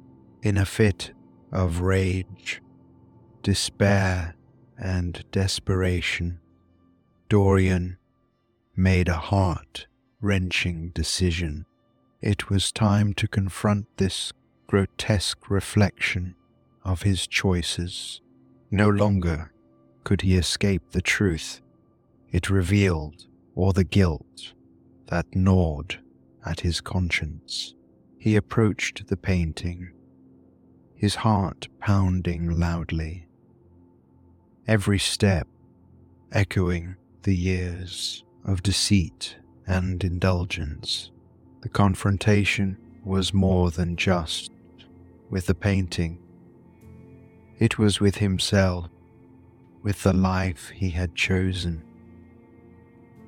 In 0.43 0.57
a 0.57 0.65
fit 0.65 1.13
of 1.53 1.81
rage, 1.81 2.63
despair, 3.43 4.35
and 4.79 5.25
desperation, 5.31 6.41
Dorian 7.29 7.99
made 8.75 9.09
a 9.09 9.15
heart 9.15 9.87
wrenching 10.21 10.91
decision. 10.91 11.65
It 12.21 12.51
was 12.51 12.73
time 12.73 13.15
to 13.15 13.29
confront 13.29 13.87
this 13.97 14.33
grotesque 14.67 15.51
reflection 15.51 16.35
of 16.85 17.03
his 17.03 17.27
choices. 17.27 18.21
No 18.71 18.89
longer 18.89 19.53
could 20.05 20.23
he 20.23 20.37
escape 20.37 20.83
the 20.91 21.03
truth 21.03 21.61
it 22.31 22.51
revealed 22.51 23.27
or 23.55 23.73
the 23.73 23.85
guilt 23.85 24.53
that 25.07 25.35
gnawed 25.35 25.99
at 26.45 26.61
his 26.61 26.81
conscience. 26.81 27.75
He 28.19 28.37
approached 28.37 29.09
the 29.09 29.17
painting, 29.17 29.91
his 30.95 31.17
heart 31.17 31.69
pounding 31.81 32.59
loudly, 32.59 33.27
every 34.67 34.99
step 34.99 35.49
echoing 36.33 36.97
the 37.23 37.35
years 37.35 38.25
of 38.45 38.63
deceit 38.63 39.37
and 39.67 40.03
indulgence. 40.03 41.11
The 41.63 41.69
confrontation 41.69 42.77
was 43.05 43.35
more 43.35 43.71
than 43.71 43.97
just 43.97 44.51
with 45.31 45.47
the 45.47 45.55
painting. 45.55 46.19
It 47.59 47.79
was 47.79 48.01
with 48.01 48.17
himself, 48.17 48.89
with 49.83 50.03
the 50.03 50.13
life 50.13 50.71
he 50.71 50.91
had 50.91 51.15
chosen, 51.15 51.83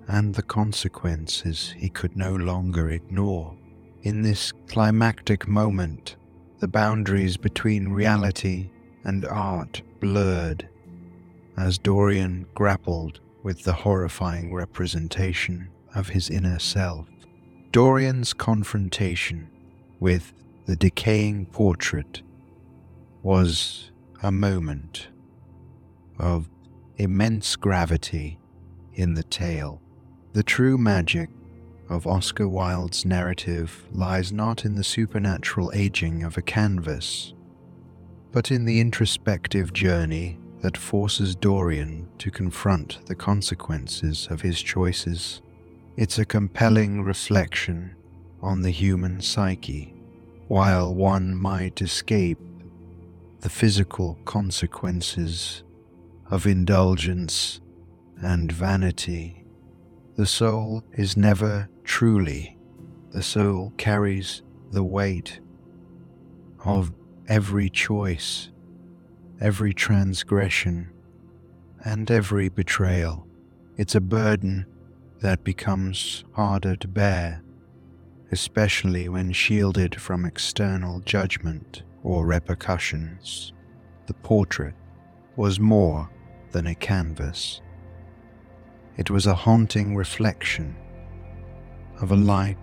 and 0.09 0.35
the 0.35 0.43
consequences 0.43 1.75
he 1.79 1.89
could 1.89 2.17
no 2.17 2.35
longer 2.35 2.91
ignore. 2.91 3.57
In 4.03 4.23
this 4.23 4.53
climactic 4.67 5.47
moment, 5.47 6.17
the 6.59 6.69
boundaries 6.69 7.37
between 7.37 7.89
reality 7.89 8.71
and 9.05 9.25
art 9.25 9.83
blurred 10.01 10.69
as 11.57 11.79
Dorian 11.79 12.47
grappled 12.55 13.21
with 13.43 13.63
the 13.65 13.73
horrifying 13.73 14.53
representation 14.53 15.69
of 15.95 16.11
his 16.11 16.31
inner 16.31 16.59
self. 16.59 17.07
Dorian's 17.71 18.33
confrontation 18.33 19.49
with 20.01 20.33
the 20.67 20.77
decaying 20.77 21.47
portrait 21.47 22.23
was 23.23 23.91
a 24.23 24.33
moment 24.33 25.09
of 26.19 26.49
immense 26.97 27.57
gravity 27.57 28.39
in 28.95 29.15
the 29.15 29.23
tale. 29.23 29.81
The 30.33 30.43
true 30.43 30.79
magic 30.79 31.29
of 31.89 32.07
Oscar 32.07 32.49
Wilde's 32.49 33.05
narrative 33.05 33.87
lies 33.93 34.33
not 34.33 34.65
in 34.65 34.77
the 34.77 34.85
supernatural 34.85 35.71
aging 35.75 36.23
of 36.23 36.39
a 36.39 36.43
canvas, 36.43 37.35
but 38.31 38.51
in 38.51 38.65
the 38.65 38.81
introspective 38.81 39.73
journey 39.73 40.39
that 40.63 40.77
forces 40.77 41.35
Dorian 41.35 42.09
to 42.19 42.31
confront 42.31 43.05
the 43.07 43.15
consequences 43.15 44.29
of 44.31 44.41
his 44.41 44.63
choices. 44.63 45.42
It's 45.95 46.19
a 46.19 46.25
compelling 46.25 47.03
reflection 47.03 47.95
on 48.41 48.63
the 48.63 48.71
human 48.71 49.21
psyche, 49.21 49.95
while 50.49 50.95
one 50.95 51.37
might 51.37 51.83
escape 51.83 52.39
the 53.41 53.51
physical 53.51 54.19
consequences 54.25 55.65
of 56.31 56.47
indulgence 56.47 57.61
and 58.23 58.51
vanity. 58.51 59.45
The 60.17 60.25
soul 60.25 60.83
is 60.93 61.15
never 61.19 61.69
truly. 61.85 62.57
The 63.11 63.23
soul 63.23 63.75
carries 63.77 64.43
the 64.71 64.85
weight 64.85 65.41
of 66.65 66.91
every 67.29 67.69
choice, 67.69 68.49
every 69.43 69.75
transgression, 69.75 70.91
and 71.85 72.11
every 72.11 72.49
betrayal. 72.49 73.27
It's 73.77 73.95
a 73.95 74.01
burden 74.01 74.65
that 75.23 75.45
becomes 75.45 76.25
harder 76.33 76.75
to 76.75 76.89
bear, 76.89 77.43
especially 78.33 79.09
when 79.09 79.31
shielded 79.33 79.95
from 80.01 80.25
external 80.25 80.99
judgment 81.01 81.85
or 82.03 82.27
repercussions. 82.27 83.53
The 84.07 84.15
portrait 84.15 84.75
was 85.37 85.61
more 85.61 86.11
than 86.51 86.67
a 86.67 86.75
canvas. 86.75 87.63
It 88.97 89.11
was 89.11 89.27
a 89.27 89.35
haunting 89.35 89.95
reflection 89.95 90.77
of 92.01 92.11
a 92.11 92.17
life 92.17 92.57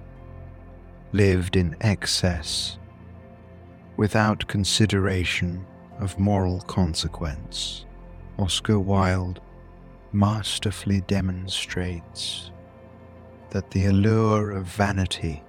lived 1.14 1.56
in 1.56 1.78
excess 1.80 2.78
without 3.96 4.48
consideration 4.48 5.66
of 6.00 6.20
moral 6.20 6.60
consequence. 6.62 7.86
Oscar 8.38 8.80
Wilde 8.80 9.40
masterfully 10.12 11.02
demonstrates 11.02 12.52
that 13.50 13.72
the 13.72 13.86
allure 13.86 14.52
of 14.52 14.66
vanity 14.66 15.44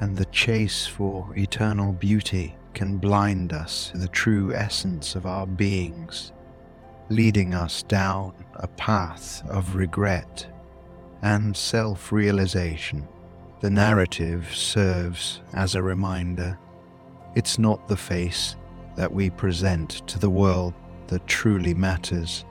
and 0.00 0.16
the 0.16 0.24
chase 0.26 0.86
for 0.86 1.32
eternal 1.36 1.92
beauty 1.92 2.56
can 2.74 2.98
blind 2.98 3.52
us 3.52 3.90
to 3.90 3.98
the 3.98 4.08
true 4.08 4.54
essence 4.54 5.14
of 5.14 5.26
our 5.26 5.46
beings, 5.46 6.32
leading 7.08 7.54
us 7.54 7.82
down 7.82 8.32
a 8.54 8.68
path 8.68 9.42
of 9.48 9.74
regret 9.74 10.46
and 11.22 11.56
self 11.56 12.12
realization. 12.12 13.06
The 13.60 13.70
narrative 13.70 14.54
serves 14.54 15.40
as 15.52 15.74
a 15.74 15.82
reminder 15.82 16.58
it's 17.34 17.58
not 17.58 17.88
the 17.88 17.96
face 17.96 18.56
that 18.96 19.12
we 19.12 19.30
present 19.30 20.06
to 20.08 20.18
the 20.18 20.30
world 20.30 20.74
that 21.08 21.26
truly 21.26 21.74
matters, 21.74 22.44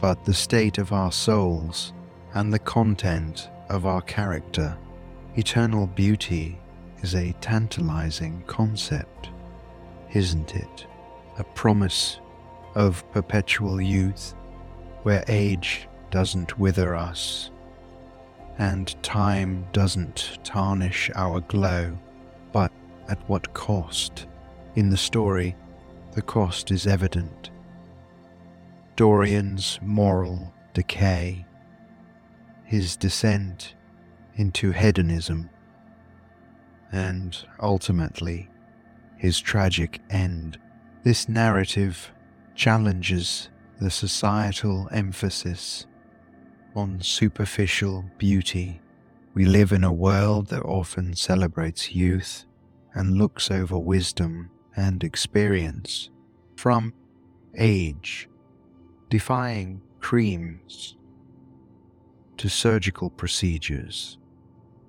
but 0.00 0.24
the 0.24 0.34
state 0.34 0.78
of 0.78 0.92
our 0.92 1.12
souls 1.12 1.92
and 2.34 2.52
the 2.52 2.58
content 2.58 3.48
of 3.68 3.86
our 3.86 4.02
character. 4.02 4.76
Eternal 5.36 5.86
beauty 5.86 6.58
is 7.02 7.14
a 7.14 7.34
tantalizing 7.40 8.42
concept, 8.46 9.30
isn't 10.12 10.54
it? 10.54 10.86
A 11.38 11.44
promise 11.44 12.20
of 12.74 13.04
perpetual 13.12 13.80
youth 13.80 14.34
where 15.02 15.24
age 15.28 15.88
doesn't 16.10 16.58
wither 16.58 16.94
us 16.94 17.50
and 18.58 19.02
time 19.02 19.66
doesn't 19.72 20.38
tarnish 20.44 21.10
our 21.14 21.40
glow, 21.40 21.96
but 22.52 22.72
at 23.08 23.18
what 23.28 23.52
cost? 23.54 24.26
In 24.76 24.90
the 24.90 24.96
story, 24.96 25.56
the 26.12 26.22
cost 26.22 26.70
is 26.70 26.86
evident. 26.86 27.50
Dorian's 28.96 29.78
moral 29.82 30.52
decay, 30.72 31.44
his 32.64 32.96
descent 32.96 33.74
into 34.36 34.70
hedonism, 34.72 35.50
and 36.92 37.36
ultimately 37.60 38.48
his 39.16 39.40
tragic 39.40 40.00
end. 40.10 40.58
This 41.02 41.28
narrative 41.28 42.12
challenges 42.54 43.48
the 43.80 43.90
societal 43.90 44.88
emphasis 44.92 45.86
on 46.74 47.00
superficial 47.00 48.04
beauty. 48.18 48.80
We 49.34 49.44
live 49.44 49.72
in 49.72 49.82
a 49.82 49.92
world 49.92 50.48
that 50.48 50.62
often 50.62 51.14
celebrates 51.14 51.94
youth 51.94 52.46
and 52.94 53.18
looks 53.18 53.50
over 53.50 53.76
wisdom 53.76 54.50
and 54.76 55.02
experience 55.02 56.10
from 56.56 56.94
age, 57.56 58.28
defying 59.14 59.80
creams 60.00 60.96
to 62.36 62.48
surgical 62.48 63.08
procedures. 63.08 64.18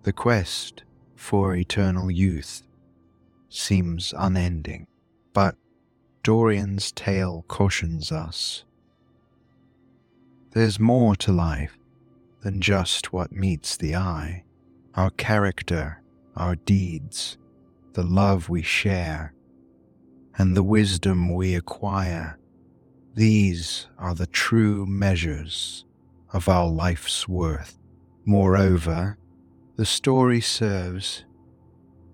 The 0.02 0.14
quest 0.14 0.82
for 1.16 1.56
eternal 1.56 2.10
youth 2.10 2.64
seems 3.50 4.16
unending, 4.18 4.88
but 5.32 5.56
Dorian's 6.24 6.92
tale 6.92 7.46
cautions 7.48 8.12
us 8.12 8.64
there's 10.54 10.80
more 10.80 11.16
to 11.18 11.32
life 11.32 11.78
than 12.42 12.62
just 12.62 13.14
what 13.14 13.32
meets 13.32 13.78
the 13.78 13.96
eye. 13.96 14.44
Our 14.96 15.12
character, 15.12 16.02
our 16.36 16.56
deeds, 16.56 17.38
the 17.94 18.04
love 18.04 18.50
we 18.50 18.64
share, 18.64 19.36
and 20.36 20.58
the 20.58 20.64
wisdom 20.64 21.32
we 21.32 21.54
acquire. 21.54 22.40
These 23.16 23.88
are 23.98 24.14
the 24.14 24.28
true 24.28 24.86
measures 24.86 25.86
of 26.34 26.50
our 26.50 26.68
life's 26.68 27.30
worth. 27.30 27.80
Moreover, 28.26 29.18
the 29.78 29.86
story 29.86 30.42
serves 30.42 31.24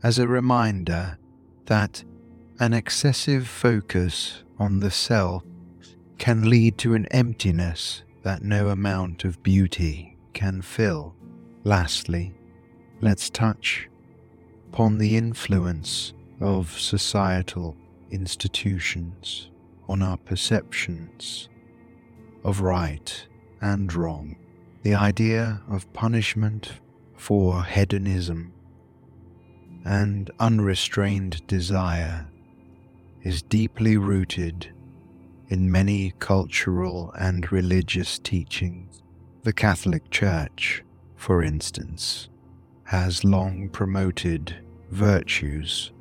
as 0.04 0.20
a 0.20 0.28
reminder 0.28 1.18
that 1.66 2.04
an 2.60 2.74
excessive 2.74 3.48
focus 3.48 4.44
on 4.60 4.80
the 4.80 4.92
self 4.92 5.44
can 6.20 6.48
lead 6.48 6.78
to 6.78 6.94
an 6.94 7.08
emptiness 7.08 8.04
that 8.22 8.44
no 8.44 8.70
amount 8.70 9.26
of 9.26 9.42
beauty 9.42 10.20
can 10.34 10.62
fill. 10.62 11.16
Lastly, 11.64 12.32
let's 13.00 13.32
touch 13.32 13.90
upon 14.72 15.00
the 15.00 15.18
influence 15.18 16.14
of 16.40 16.80
societal 16.80 17.76
institutions 18.12 19.50
on 19.92 20.02
our 20.02 20.16
perceptions 20.16 21.50
of 22.46 22.62
right 22.62 23.28
and 23.60 23.94
wrong. 23.94 24.38
The 24.84 24.96
idea 24.96 25.62
of 25.70 25.92
punishment 25.92 26.80
for 27.18 27.66
hedonism 27.66 28.54
and 29.84 30.32
unrestrained 30.40 31.46
desire 31.46 32.30
is 33.24 33.42
deeply 33.42 33.98
rooted 33.98 34.74
in 35.50 35.70
many 35.70 36.14
cultural 36.20 37.12
and 37.20 37.52
religious 37.52 38.18
teachings. 38.18 39.04
The 39.44 39.52
Catholic 39.52 40.10
Church, 40.10 40.86
for 41.18 41.44
instance, 41.44 42.30
has 42.86 43.26
long 43.26 43.68
promoted 43.68 44.56
virtues 44.90 45.92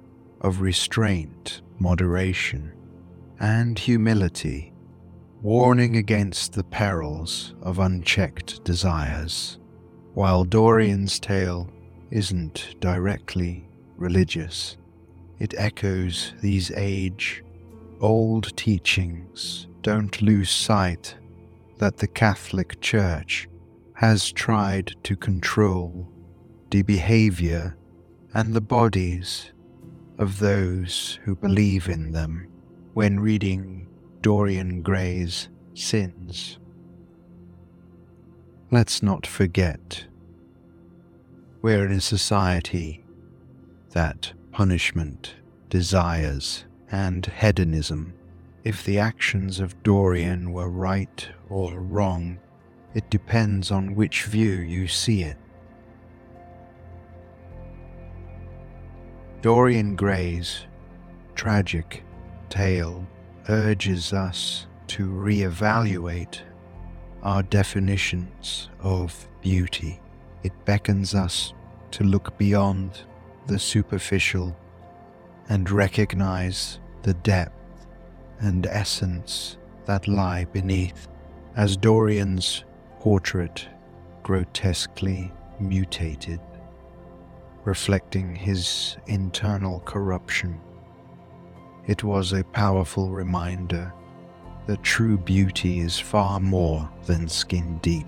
of 0.42 0.60
restraint, 0.60 1.62
moderation, 1.80 2.72
and 3.40 3.78
humility, 3.78 4.72
warning 5.40 5.96
against 5.96 6.52
the 6.52 6.64
perils 6.64 7.54
of 7.62 7.78
unchecked 7.78 8.62
desires. 8.64 9.58
While 10.12 10.44
Dorian's 10.44 11.18
tale 11.18 11.70
isn't 12.10 12.76
directly 12.80 13.66
religious, 13.96 14.76
it 15.38 15.54
echoes 15.56 16.34
these 16.42 16.70
age 16.72 17.42
old 18.00 18.54
teachings, 18.56 19.68
don't 19.82 20.20
lose 20.20 20.50
sight 20.50 21.14
that 21.78 21.96
the 21.96 22.06
Catholic 22.06 22.80
Church 22.80 23.48
has 23.94 24.32
tried 24.32 24.94
to 25.02 25.16
control 25.16 26.06
the 26.70 26.82
behavior 26.82 27.76
and 28.34 28.52
the 28.52 28.60
bodies 28.60 29.52
of 30.18 30.38
those 30.38 31.18
who 31.24 31.34
believe 31.34 31.88
in 31.88 32.12
them 32.12 32.49
when 32.94 33.20
reading 33.20 33.86
Dorian 34.20 34.82
Gray's 34.82 35.48
Sins. 35.74 36.58
Let's 38.70 39.02
not 39.02 39.26
forget 39.26 40.06
we're 41.62 41.84
in 41.84 41.92
a 41.92 42.00
society 42.00 43.04
that 43.90 44.32
punishment 44.50 45.34
desires 45.68 46.64
and 46.90 47.26
hedonism 47.26 48.14
if 48.64 48.84
the 48.84 48.98
actions 48.98 49.58
of 49.60 49.82
Dorian 49.82 50.52
were 50.52 50.68
right 50.68 51.28
or 51.48 51.78
wrong, 51.80 52.38
it 52.94 53.08
depends 53.08 53.70
on 53.70 53.94
which 53.94 54.24
view 54.24 54.52
you 54.52 54.86
see 54.86 55.22
it. 55.22 55.36
Dorian 59.40 59.96
Gray's 59.96 60.66
tragic 61.34 62.04
tale 62.50 63.06
urges 63.48 64.12
us 64.12 64.66
to 64.88 65.08
reevaluate 65.08 66.40
our 67.22 67.42
definitions 67.42 68.68
of 68.80 69.28
beauty. 69.40 70.00
It 70.42 70.52
beckons 70.64 71.14
us 71.14 71.54
to 71.92 72.04
look 72.04 72.36
beyond 72.36 73.00
the 73.46 73.58
superficial 73.58 74.56
and 75.48 75.70
recognize 75.70 76.78
the 77.02 77.14
depth 77.14 77.86
and 78.40 78.66
essence 78.66 79.56
that 79.86 80.06
lie 80.06 80.44
beneath. 80.44 81.08
As 81.56 81.76
Dorian's 81.76 82.64
portrait 83.00 83.66
grotesquely 84.22 85.32
mutated, 85.58 86.40
reflecting 87.64 88.34
his 88.34 88.96
internal 89.06 89.80
corruption, 89.80 90.60
it 91.90 92.04
was 92.04 92.32
a 92.32 92.44
powerful 92.44 93.10
reminder 93.10 93.92
that 94.68 94.80
true 94.84 95.18
beauty 95.18 95.80
is 95.80 95.98
far 95.98 96.38
more 96.38 96.88
than 97.06 97.26
skin 97.26 97.78
deep. 97.78 98.06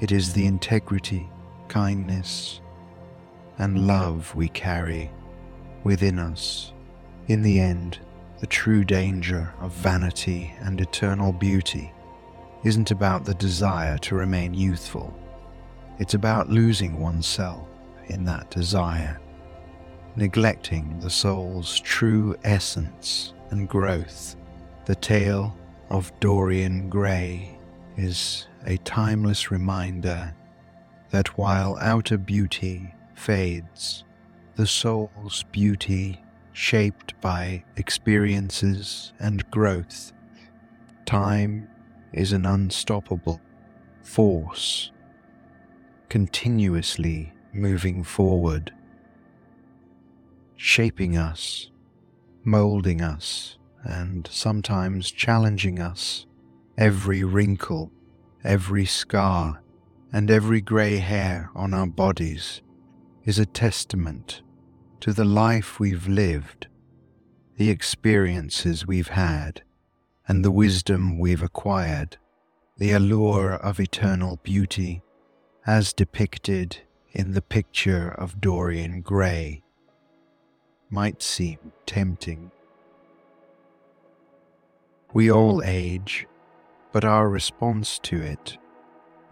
It 0.00 0.10
is 0.10 0.32
the 0.32 0.46
integrity, 0.46 1.30
kindness, 1.68 2.60
and 3.58 3.86
love 3.86 4.34
we 4.34 4.48
carry 4.48 5.12
within 5.84 6.18
us. 6.18 6.72
In 7.28 7.42
the 7.42 7.60
end, 7.60 8.00
the 8.40 8.48
true 8.48 8.82
danger 8.82 9.54
of 9.60 9.70
vanity 9.70 10.52
and 10.58 10.80
eternal 10.80 11.32
beauty 11.32 11.92
isn't 12.64 12.90
about 12.90 13.24
the 13.24 13.34
desire 13.34 13.96
to 13.98 14.16
remain 14.16 14.54
youthful. 14.54 15.16
It's 16.00 16.14
about 16.14 16.50
losing 16.50 16.98
oneself 16.98 17.68
in 18.06 18.24
that 18.24 18.50
desire, 18.50 19.20
neglecting 20.16 20.98
the 21.00 21.10
soul's 21.10 21.80
true 21.80 22.36
essence 22.44 23.32
and 23.50 23.68
growth. 23.68 24.36
The 24.84 24.94
tale 24.94 25.56
of 25.90 26.12
Dorian 26.20 26.88
Gray 26.88 27.58
is 27.96 28.46
a 28.66 28.76
timeless 28.78 29.50
reminder 29.50 30.34
that 31.10 31.38
while 31.38 31.76
outer 31.80 32.18
beauty 32.18 32.94
fades, 33.14 34.04
the 34.56 34.66
soul's 34.66 35.44
beauty, 35.52 36.20
shaped 36.52 37.20
by 37.20 37.64
experiences 37.76 39.12
and 39.18 39.48
growth, 39.50 40.12
time 41.04 41.68
is 42.12 42.32
an 42.32 42.46
unstoppable 42.46 43.40
force, 44.02 44.92
continuously 46.08 47.32
moving 47.52 48.04
forward, 48.04 48.72
shaping 50.56 51.16
us, 51.16 51.70
molding 52.44 53.00
us, 53.00 53.58
and 53.82 54.28
sometimes 54.30 55.10
challenging 55.10 55.80
us. 55.80 56.26
Every 56.78 57.24
wrinkle, 57.24 57.92
every 58.42 58.86
scar, 58.86 59.62
and 60.12 60.30
every 60.30 60.60
grey 60.60 60.98
hair 60.98 61.50
on 61.54 61.74
our 61.74 61.86
bodies 61.86 62.62
is 63.24 63.38
a 63.38 63.46
testament 63.46 64.42
to 65.00 65.12
the 65.12 65.24
life 65.24 65.80
we've 65.80 66.06
lived, 66.06 66.68
the 67.56 67.68
experiences 67.68 68.86
we've 68.86 69.08
had, 69.08 69.62
and 70.28 70.44
the 70.44 70.50
wisdom 70.52 71.18
we've 71.18 71.42
acquired, 71.42 72.16
the 72.78 72.92
allure 72.92 73.54
of 73.54 73.80
eternal 73.80 74.38
beauty 74.42 75.02
as 75.66 75.92
depicted 75.92 76.78
in 77.12 77.32
the 77.32 77.42
picture 77.42 78.08
of 78.08 78.40
Dorian 78.40 79.00
Gray 79.00 79.63
might 80.94 81.20
seem 81.20 81.58
tempting. 81.86 82.52
We 85.12 85.30
all 85.30 85.60
age, 85.64 86.28
but 86.92 87.04
our 87.04 87.28
response 87.28 87.98
to 88.04 88.22
it 88.22 88.56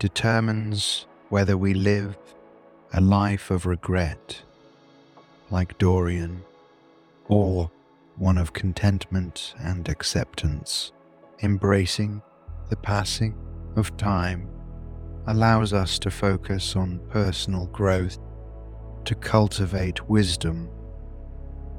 determines 0.00 1.06
whether 1.28 1.56
we 1.56 1.72
live 1.72 2.18
a 2.92 3.00
life 3.00 3.52
of 3.52 3.64
regret, 3.64 4.42
like 5.50 5.78
Dorian, 5.78 6.42
or 7.28 7.70
one 8.16 8.38
of 8.38 8.52
contentment 8.52 9.54
and 9.60 9.88
acceptance. 9.88 10.90
Embracing 11.44 12.22
the 12.70 12.76
passing 12.76 13.36
of 13.76 13.96
time 13.96 14.48
allows 15.28 15.72
us 15.72 16.00
to 16.00 16.10
focus 16.10 16.74
on 16.74 17.00
personal 17.08 17.66
growth, 17.66 18.18
to 19.04 19.14
cultivate 19.14 20.08
wisdom, 20.08 20.68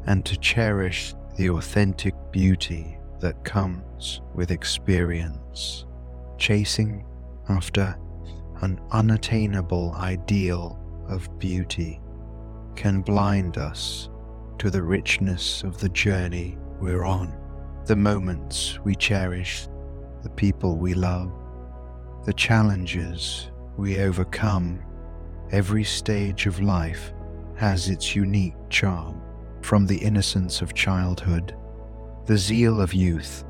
and 0.08 0.26
to 0.26 0.38
cherish 0.38 1.14
the 1.38 1.50
authentic 1.50 2.14
beauty 2.32 2.98
that 3.20 3.44
comes 3.44 4.22
with 4.36 4.52
experience. 4.52 5.86
Chasing 6.38 7.06
after 7.50 7.98
an 8.62 8.80
unattainable 8.92 9.94
ideal 9.96 10.80
of 11.10 11.28
beauty 11.40 12.02
can 12.76 13.02
blind 13.02 13.58
us 13.58 14.10
to 14.58 14.70
the 14.70 14.82
richness 14.82 15.64
of 15.64 15.80
the 15.80 15.90
journey 15.90 16.58
we're 16.80 17.04
on, 17.04 17.38
the 17.86 17.96
moments 17.96 18.80
we 18.84 18.96
cherish, 18.96 19.68
the 20.24 20.30
people 20.30 20.78
we 20.78 20.94
love, 20.94 21.32
the 22.26 22.34
challenges 22.34 23.52
we 23.78 24.00
overcome. 24.00 24.82
Every 25.52 25.84
stage 25.84 26.46
of 26.46 26.62
life 26.62 27.14
has 27.56 27.90
its 27.90 28.16
unique 28.16 28.56
charm, 28.70 29.22
from 29.64 29.86
the 29.86 29.98
innocence 29.98 30.62
of 30.62 30.74
childhood, 30.74 31.56
the 32.26 32.38
zeal 32.38 32.82
of 32.82 32.94
youth, 32.94 33.46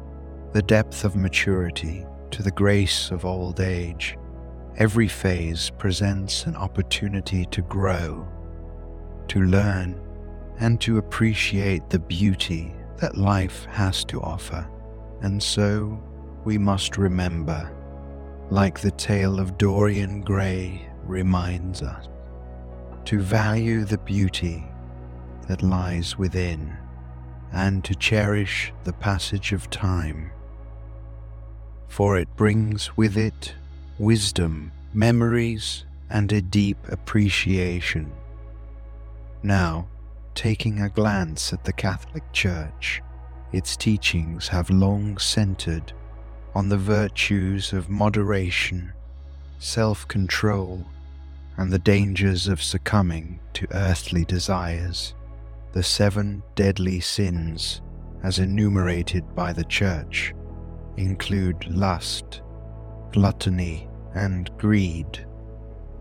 the 0.53 0.61
depth 0.61 1.03
of 1.03 1.15
maturity, 1.15 2.05
to 2.31 2.43
the 2.43 2.51
grace 2.51 3.11
of 3.11 3.25
old 3.25 3.59
age. 3.59 4.17
Every 4.77 5.07
phase 5.07 5.71
presents 5.77 6.45
an 6.45 6.55
opportunity 6.55 7.45
to 7.47 7.61
grow, 7.63 8.27
to 9.27 9.41
learn, 9.41 9.99
and 10.59 10.79
to 10.81 10.97
appreciate 10.97 11.89
the 11.89 11.99
beauty 11.99 12.73
that 12.97 13.17
life 13.17 13.65
has 13.65 14.05
to 14.05 14.21
offer. 14.21 14.67
And 15.21 15.41
so 15.41 16.01
we 16.43 16.57
must 16.57 16.97
remember, 16.97 17.71
like 18.49 18.79
the 18.79 18.91
tale 18.91 19.39
of 19.39 19.57
Dorian 19.57 20.21
Gray 20.21 20.87
reminds 21.03 21.81
us, 21.81 22.07
to 23.05 23.19
value 23.19 23.83
the 23.83 23.97
beauty 23.97 24.63
that 25.47 25.61
lies 25.61 26.17
within 26.17 26.75
and 27.51 27.83
to 27.83 27.93
cherish 27.95 28.73
the 28.83 28.93
passage 28.93 29.51
of 29.51 29.69
time, 29.69 30.31
for 31.87 32.17
it 32.17 32.35
brings 32.35 32.97
with 32.97 33.15
it 33.15 33.53
wisdom, 33.99 34.71
memories, 34.93 35.85
and 36.09 36.31
a 36.31 36.41
deep 36.41 36.77
appreciation. 36.89 38.11
Now, 39.43 39.87
taking 40.35 40.81
a 40.81 40.89
glance 40.89 41.53
at 41.53 41.63
the 41.63 41.73
Catholic 41.73 42.23
Church, 42.31 43.01
its 43.51 43.77
teachings 43.77 44.47
have 44.47 44.69
long 44.69 45.17
centered 45.17 45.93
on 46.55 46.69
the 46.69 46.77
virtues 46.77 47.73
of 47.73 47.89
moderation, 47.89 48.93
self 49.59 50.07
control, 50.07 50.85
and 51.57 51.71
the 51.71 51.79
dangers 51.79 52.47
of 52.47 52.63
succumbing 52.63 53.39
to 53.53 53.67
earthly 53.71 54.25
desires. 54.25 55.13
The 55.73 55.81
seven 55.81 56.43
deadly 56.53 56.99
sins, 56.99 57.81
as 58.21 58.37
enumerated 58.37 59.33
by 59.33 59.53
the 59.53 59.63
Church, 59.63 60.35
include 60.97 61.65
lust, 61.67 62.43
gluttony, 63.11 63.89
and 64.13 64.55
greed, 64.59 65.25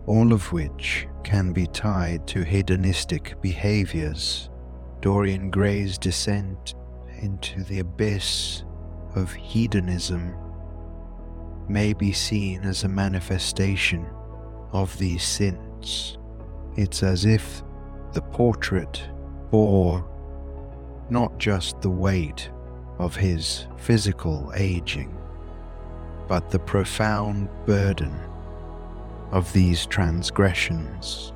all 0.05 0.31
of 0.31 0.51
which 0.53 1.07
can 1.23 1.53
be 1.53 1.65
tied 1.65 2.27
to 2.27 2.43
hedonistic 2.43 3.41
behaviors. 3.41 4.51
Dorian 5.01 5.49
Gray's 5.49 5.97
descent 5.97 6.75
into 7.21 7.63
the 7.63 7.79
abyss 7.79 8.63
of 9.15 9.33
hedonism 9.33 10.35
may 11.67 11.93
be 11.93 12.11
seen 12.11 12.61
as 12.61 12.83
a 12.83 12.89
manifestation 12.89 14.05
of 14.71 14.95
these 14.99 15.23
sins. 15.23 16.19
It's 16.75 17.01
as 17.01 17.25
if 17.25 17.63
the 18.13 18.21
portrait 18.21 19.09
bore 19.53 20.03
not 21.11 21.37
just 21.37 21.79
the 21.81 21.89
weight 21.89 22.49
of 22.97 23.15
his 23.15 23.67
physical 23.77 24.51
aging, 24.55 25.15
but 26.27 26.49
the 26.49 26.57
profound 26.57 27.47
burden 27.67 28.19
of 29.29 29.53
these 29.53 29.85
transgressions. 29.85 31.33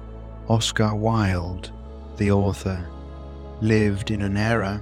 Oscar 0.49 0.95
Wilde, 0.95 1.71
the 2.15 2.31
author, 2.31 2.89
lived 3.61 4.09
in 4.09 4.23
an 4.23 4.35
era 4.35 4.77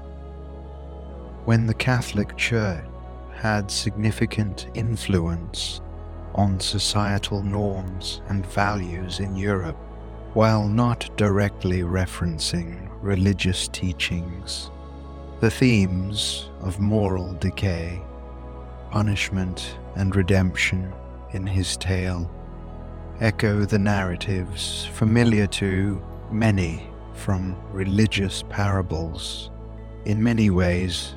when 1.43 1.67
the 1.67 1.73
Catholic 1.73 2.37
Church 2.37 2.85
had 3.33 3.69
significant 3.69 4.67
influence 4.75 5.81
on 6.35 6.57
societal 6.57 7.43
norms 7.43 8.21
and 8.29 8.45
values 8.45 9.19
in 9.19 9.35
Europe, 9.35 9.75
while 10.35 10.69
not 10.69 11.09
directly 11.17 11.81
referencing 11.81 12.84
religious 13.05 13.67
teachings. 13.67 14.71
The 15.39 15.51
themes 15.51 16.49
of 16.61 16.79
moral 16.79 17.33
decay, 17.33 18.01
punishment, 18.89 19.77
and 19.95 20.15
redemption 20.15 20.91
in 21.31 21.45
his 21.45 21.77
tale 21.77 22.31
echo 23.21 23.63
the 23.63 23.77
narratives 23.77 24.87
familiar 24.93 25.45
to 25.47 26.01
many 26.31 26.89
from 27.13 27.55
religious 27.71 28.43
parables. 28.49 29.51
In 30.05 30.21
many 30.21 30.49
ways, 30.49 31.13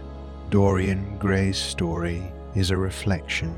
Dorian 0.51 1.17
Gray's 1.19 1.57
story 1.57 2.23
is 2.55 2.71
a 2.71 2.77
reflection 2.77 3.55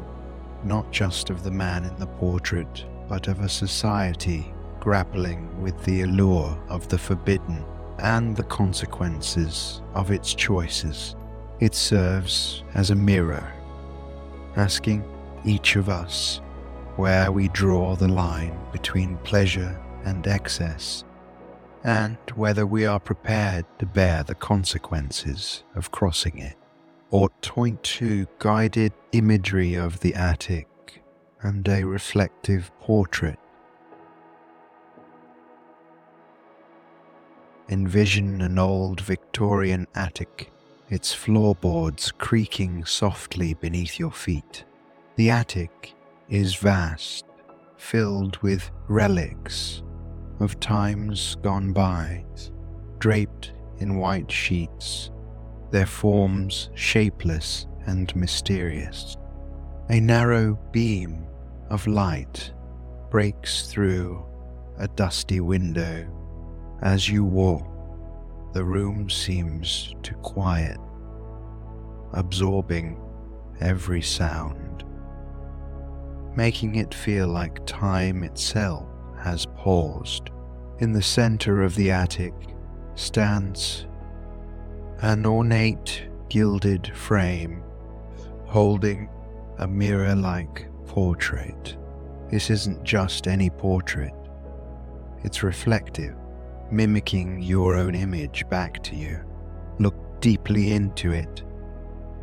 not 0.62 0.92
just 0.92 1.30
of 1.30 1.42
the 1.42 1.50
man 1.50 1.84
in 1.84 1.96
the 1.98 2.06
portrait, 2.06 2.84
but 3.08 3.26
of 3.28 3.40
a 3.40 3.48
society 3.48 4.52
grappling 4.78 5.60
with 5.62 5.82
the 5.84 6.02
allure 6.02 6.56
of 6.68 6.86
the 6.88 6.98
forbidden 6.98 7.64
and 8.02 8.36
the 8.36 8.44
consequences 8.44 9.82
of 9.94 10.10
its 10.10 10.34
choices. 10.34 11.16
It 11.60 11.74
serves 11.74 12.64
as 12.74 12.90
a 12.90 12.94
mirror, 12.94 13.52
asking 14.56 15.04
each 15.44 15.76
of 15.76 15.88
us 15.88 16.40
where 16.96 17.32
we 17.32 17.48
draw 17.48 17.96
the 17.96 18.08
line 18.08 18.58
between 18.72 19.16
pleasure 19.18 19.80
and 20.04 20.26
excess, 20.26 21.04
and 21.82 22.18
whether 22.34 22.66
we 22.66 22.84
are 22.86 23.00
prepared 23.00 23.64
to 23.78 23.86
bear 23.86 24.22
the 24.22 24.34
consequences 24.34 25.64
of 25.74 25.90
crossing 25.90 26.38
it, 26.38 26.56
or 27.10 27.30
point 27.40 27.82
to 27.82 28.26
guided 28.38 28.92
imagery 29.12 29.74
of 29.74 29.98
the 30.00 30.14
attic 30.14 30.68
and 31.42 31.66
a 31.68 31.82
reflective 31.82 32.70
portrait. 32.80 33.39
Envision 37.70 38.40
an 38.40 38.58
old 38.58 39.00
Victorian 39.00 39.86
attic, 39.94 40.50
its 40.88 41.14
floorboards 41.14 42.10
creaking 42.10 42.84
softly 42.84 43.54
beneath 43.54 43.96
your 43.96 44.10
feet. 44.10 44.64
The 45.14 45.30
attic 45.30 45.94
is 46.28 46.56
vast, 46.56 47.26
filled 47.76 48.38
with 48.38 48.68
relics 48.88 49.84
of 50.40 50.58
times 50.58 51.36
gone 51.42 51.72
by, 51.72 52.24
draped 52.98 53.52
in 53.78 53.98
white 53.98 54.32
sheets, 54.32 55.12
their 55.70 55.86
forms 55.86 56.70
shapeless 56.74 57.68
and 57.86 58.14
mysterious. 58.16 59.16
A 59.90 60.00
narrow 60.00 60.58
beam 60.72 61.24
of 61.68 61.86
light 61.86 62.52
breaks 63.10 63.68
through 63.68 64.26
a 64.76 64.88
dusty 64.88 65.38
window. 65.38 66.19
As 66.82 67.08
you 67.08 67.24
walk, 67.24 67.66
the 68.52 68.64
room 68.64 69.08
seems 69.10 69.94
to 70.02 70.14
quiet, 70.14 70.78
absorbing 72.12 73.00
every 73.60 74.02
sound 74.02 74.70
making 76.36 76.76
it 76.76 76.94
feel 76.94 77.28
like 77.28 77.64
time 77.66 78.22
itself 78.22 78.86
has 79.18 79.46
paused. 79.56 80.30
In 80.78 80.92
the 80.92 81.02
center 81.02 81.62
of 81.62 81.74
the 81.74 81.90
attic 81.90 82.32
stands 82.94 83.86
an 85.02 85.26
ornate 85.26 86.08
gilded 86.28 86.94
frame 86.94 87.62
holding 88.46 89.08
a 89.58 89.66
mirror 89.66 90.14
like 90.14 90.66
portrait. 90.86 91.76
This 92.30 92.50
isn't 92.50 92.84
just 92.84 93.26
any 93.26 93.50
portrait, 93.50 94.14
it's 95.24 95.42
reflective, 95.42 96.14
mimicking 96.72 97.42
your 97.42 97.76
own 97.76 97.94
image 97.94 98.48
back 98.48 98.82
to 98.84 98.96
you. 98.96 99.20
Look 99.78 100.20
deeply 100.20 100.72
into 100.72 101.12
it, 101.12 101.42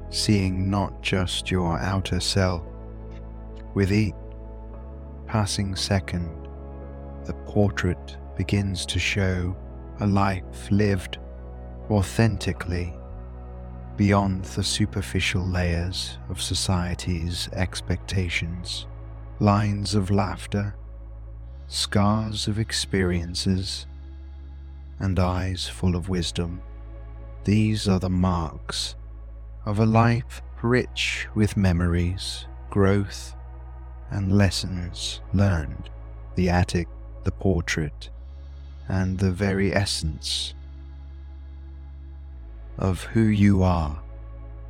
seeing 0.09 0.69
not 0.69 1.01
just 1.01 1.51
your 1.51 1.79
outer 1.79 2.19
self 2.19 2.63
with 3.73 3.91
each 3.91 4.15
passing 5.27 5.75
second, 5.75 6.47
the 7.25 7.33
portrait 7.45 8.17
begins 8.35 8.85
to 8.87 8.97
show 8.97 9.55
a 9.99 10.07
life 10.07 10.71
lived 10.71 11.19
authentically 11.91 12.93
beyond 13.97 14.45
the 14.45 14.63
superficial 14.63 15.45
layers 15.45 16.17
of 16.29 16.41
society's 16.41 17.49
expectations, 17.53 18.87
lines 19.39 19.95
of 19.95 20.09
laughter, 20.09 20.75
scars 21.67 22.47
of 22.47 22.57
experiences, 22.57 23.85
and 24.99 25.19
eyes 25.19 25.67
full 25.67 25.95
of 25.95 26.09
wisdom. 26.09 26.61
These 27.43 27.87
are 27.87 27.99
the 27.99 28.09
marks 28.09 28.95
of 29.65 29.79
a 29.79 29.85
life 29.85 30.41
rich 30.61 31.27
with 31.35 31.57
memories, 31.57 32.45
growth, 32.69 33.35
and 34.09 34.31
lessons 34.31 35.21
learned, 35.33 35.89
the 36.35 36.49
attic, 36.49 36.87
the 37.23 37.31
portrait, 37.31 38.09
and 38.87 39.19
the 39.19 39.31
very 39.31 39.73
essence 39.73 40.53
of 42.77 43.03
who 43.03 43.23
you 43.23 43.63
are 43.63 43.99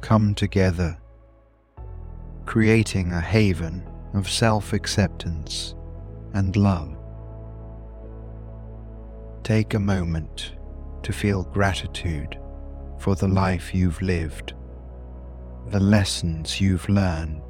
come 0.02 0.34
together, 0.34 0.98
creating 2.46 3.12
a 3.12 3.22
haven 3.22 3.84
of 4.14 4.30
self 4.30 4.74
acceptance 4.74 5.76
and 6.34 6.56
love. 6.56 6.97
Take 9.48 9.76
a 9.76 9.80
moment 9.80 10.58
to 11.04 11.14
feel 11.14 11.44
gratitude 11.44 12.38
for 13.00 13.16
the 13.16 13.30
life 13.30 13.74
you've 13.74 14.02
lived, 14.02 14.54
the 15.68 15.80
lessons 15.80 16.60
you've 16.60 16.90
learned, 16.90 17.42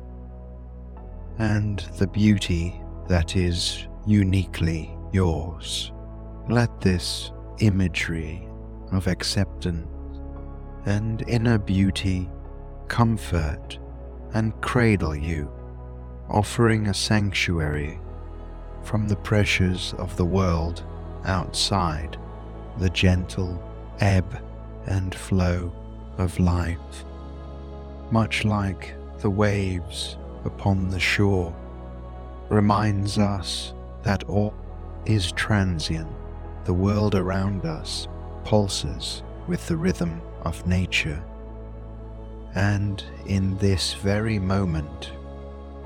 and 1.40 1.80
the 1.98 2.06
beauty 2.06 2.80
that 3.08 3.36
is 3.36 3.88
uniquely 4.06 4.96
yours. 5.12 5.92
Let 6.48 6.82
this 6.82 7.32
imagery 7.62 8.48
of 8.92 9.08
acceptance 9.08 10.20
and 10.86 11.28
inner 11.28 11.58
beauty 11.58 12.30
comfort 12.90 13.80
and 14.36 14.54
cradle 14.62 15.16
you, 15.16 15.52
offering 16.30 16.90
a 16.90 16.94
sanctuary 16.94 18.00
from 18.84 19.08
the 19.08 19.16
pressures 19.16 19.96
of 19.98 20.16
the 20.16 20.26
world 20.26 20.84
outside 21.28 22.18
the 22.80 22.90
gentle 22.90 23.62
ebb 24.00 24.42
and 24.86 25.14
flow 25.14 25.72
of 26.18 26.40
life, 26.40 27.06
much 28.12 28.46
like 28.46 28.94
the 29.20 29.30
waves 29.30 30.18
upon 30.46 30.90
the 30.90 31.00
shore 31.00 31.56
reminds 32.50 33.18
us 33.18 33.74
that 34.04 34.24
all 34.26 34.54
is 35.06 35.32
transient. 35.34 36.10
The 36.66 36.74
world 36.74 37.16
around 37.16 37.66
us 37.66 38.08
pulses 38.44 39.24
with 39.48 39.66
the 39.68 39.78
rhythm 39.78 40.22
of 40.44 40.66
nature. 40.68 41.24
And 42.56 43.04
in 43.26 43.58
this 43.58 43.94
very 43.94 44.40
moment, 44.40 45.12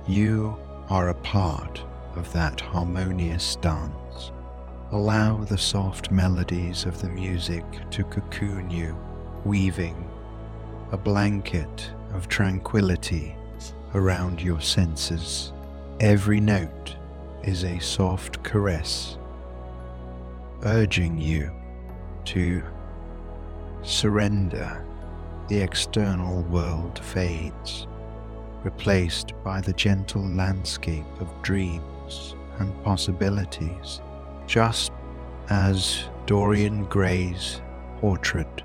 you 0.07 0.57
are 0.89 1.09
a 1.09 1.15
part 1.15 1.83
of 2.15 2.31
that 2.33 2.59
harmonious 2.59 3.55
dance. 3.57 4.31
Allow 4.93 5.45
the 5.45 5.57
soft 5.57 6.11
melodies 6.11 6.83
of 6.83 7.01
the 7.01 7.07
music 7.07 7.63
to 7.91 8.03
cocoon 8.03 8.69
you, 8.69 8.97
weaving 9.45 9.95
a 10.91 10.97
blanket 10.97 11.89
of 12.13 12.27
tranquility 12.27 13.33
around 13.95 14.41
your 14.41 14.59
senses. 14.59 15.53
Every 16.01 16.41
note 16.41 16.97
is 17.41 17.63
a 17.63 17.79
soft 17.79 18.43
caress, 18.43 19.17
urging 20.63 21.17
you 21.17 21.51
to 22.25 22.61
surrender. 23.83 24.85
The 25.47 25.61
external 25.61 26.43
world 26.43 26.99
fades, 26.99 27.87
replaced 28.65 29.31
by 29.41 29.61
the 29.61 29.73
gentle 29.73 30.27
landscape 30.27 31.05
of 31.21 31.29
dreams 31.41 32.35
and 32.59 32.83
possibilities, 32.83 34.01
just 34.51 34.91
as 35.49 36.09
Dorian 36.25 36.83
Gray's 36.87 37.61
portrait 37.99 38.63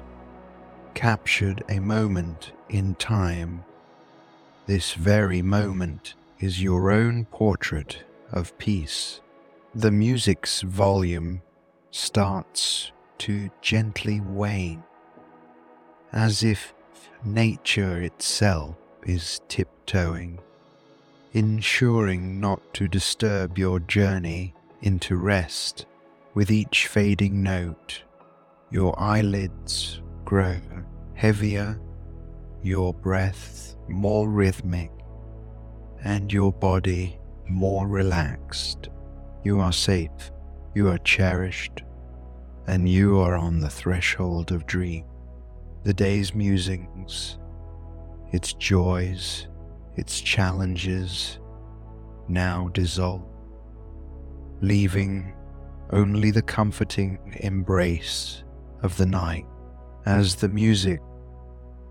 captured 0.95 1.62
a 1.68 1.78
moment 1.78 2.51
in 2.68 2.97
time 2.97 3.64
this 4.66 4.95
very 4.95 5.43
moment 5.43 6.14
is 6.41 6.61
your 6.61 6.91
own 6.91 7.24
portrait 7.26 8.03
of 8.32 8.59
peace. 8.59 9.20
The 9.76 9.93
music's 9.93 10.62
volume 10.62 11.43
starts 11.93 12.91
to 13.18 13.49
gently 13.62 14.20
wane, 14.20 14.82
as 16.12 16.43
if 16.43 16.74
nature 17.24 18.03
itself 18.03 18.74
is 19.05 19.41
tiptoeing, 19.47 20.41
ensuring 21.32 22.41
not 22.41 22.74
to 22.74 22.89
disturb 22.89 23.57
your 23.57 23.78
journey 23.78 24.56
into 24.83 25.16
rest. 25.16 25.87
With 26.35 26.51
each 26.51 26.87
fading 26.87 27.43
note, 27.43 28.03
your 28.70 28.99
eyelids 29.01 30.03
grow 30.24 30.57
heavier, 31.14 31.81
your 32.62 32.93
breath 32.93 33.77
more 33.89 34.29
rhythmic, 34.29 34.91
and 36.05 36.33
your 36.33 36.53
body 36.53 37.18
more 37.49 37.87
relaxed. 37.87 38.89
You 39.45 39.61
are 39.61 39.72
safe, 39.72 40.33
you 40.74 40.89
are 40.89 40.99
cherished, 40.99 41.83
and 42.66 42.89
you 42.89 43.18
are 43.20 43.37
on 43.37 43.61
the 43.61 43.70
threshold 43.70 44.53
of 44.53 44.66
dream. 44.66 45.05
The 45.85 45.95
day's 45.95 46.35
musings, 46.35 47.39
its 48.33 48.53
joys, 48.55 49.47
its 49.95 50.20
challenges 50.20 51.39
now 52.29 52.68
dissolve, 52.72 53.22
leaving 54.61 55.35
only 55.91 56.31
the 56.31 56.43
comforting 56.43 57.19
embrace 57.41 58.43
of 58.83 58.97
the 58.97 59.07
night 59.07 59.47
as 60.05 60.35
the 60.37 60.49
music 60.49 61.01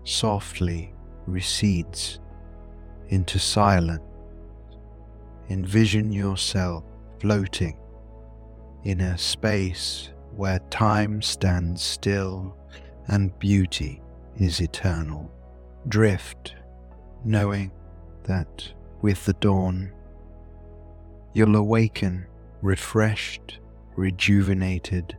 softly 0.04 0.94
recedes 1.26 2.20
into 3.08 3.38
silence. 3.38 4.02
Envision 5.48 6.10
yourself 6.12 6.84
floating 7.20 7.78
in 8.84 9.00
a 9.00 9.18
space 9.18 10.10
where 10.34 10.58
time 10.70 11.22
stands 11.22 11.82
still 11.82 12.56
and 13.08 13.36
beauty 13.38 14.02
is 14.36 14.60
eternal. 14.60 15.30
Drift, 15.88 16.56
knowing 17.24 17.70
that 18.24 18.72
with 19.02 19.24
the 19.24 19.32
dawn 19.34 19.92
you'll 21.32 21.56
awaken 21.56 22.26
refreshed, 22.62 23.60
rejuvenated, 23.96 25.16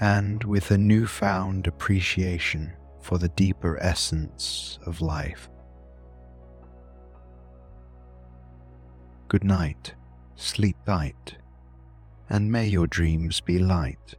and 0.00 0.42
with 0.44 0.70
a 0.70 0.78
newfound 0.78 1.66
appreciation 1.66 2.72
for 3.00 3.18
the 3.18 3.28
deeper 3.30 3.78
essence 3.80 4.78
of 4.86 5.00
life. 5.00 5.48
Good 9.28 9.44
night, 9.44 9.94
sleep 10.36 10.76
tight, 10.86 11.36
and 12.28 12.50
may 12.50 12.66
your 12.66 12.86
dreams 12.86 13.40
be 13.40 13.58
light. 13.58 14.14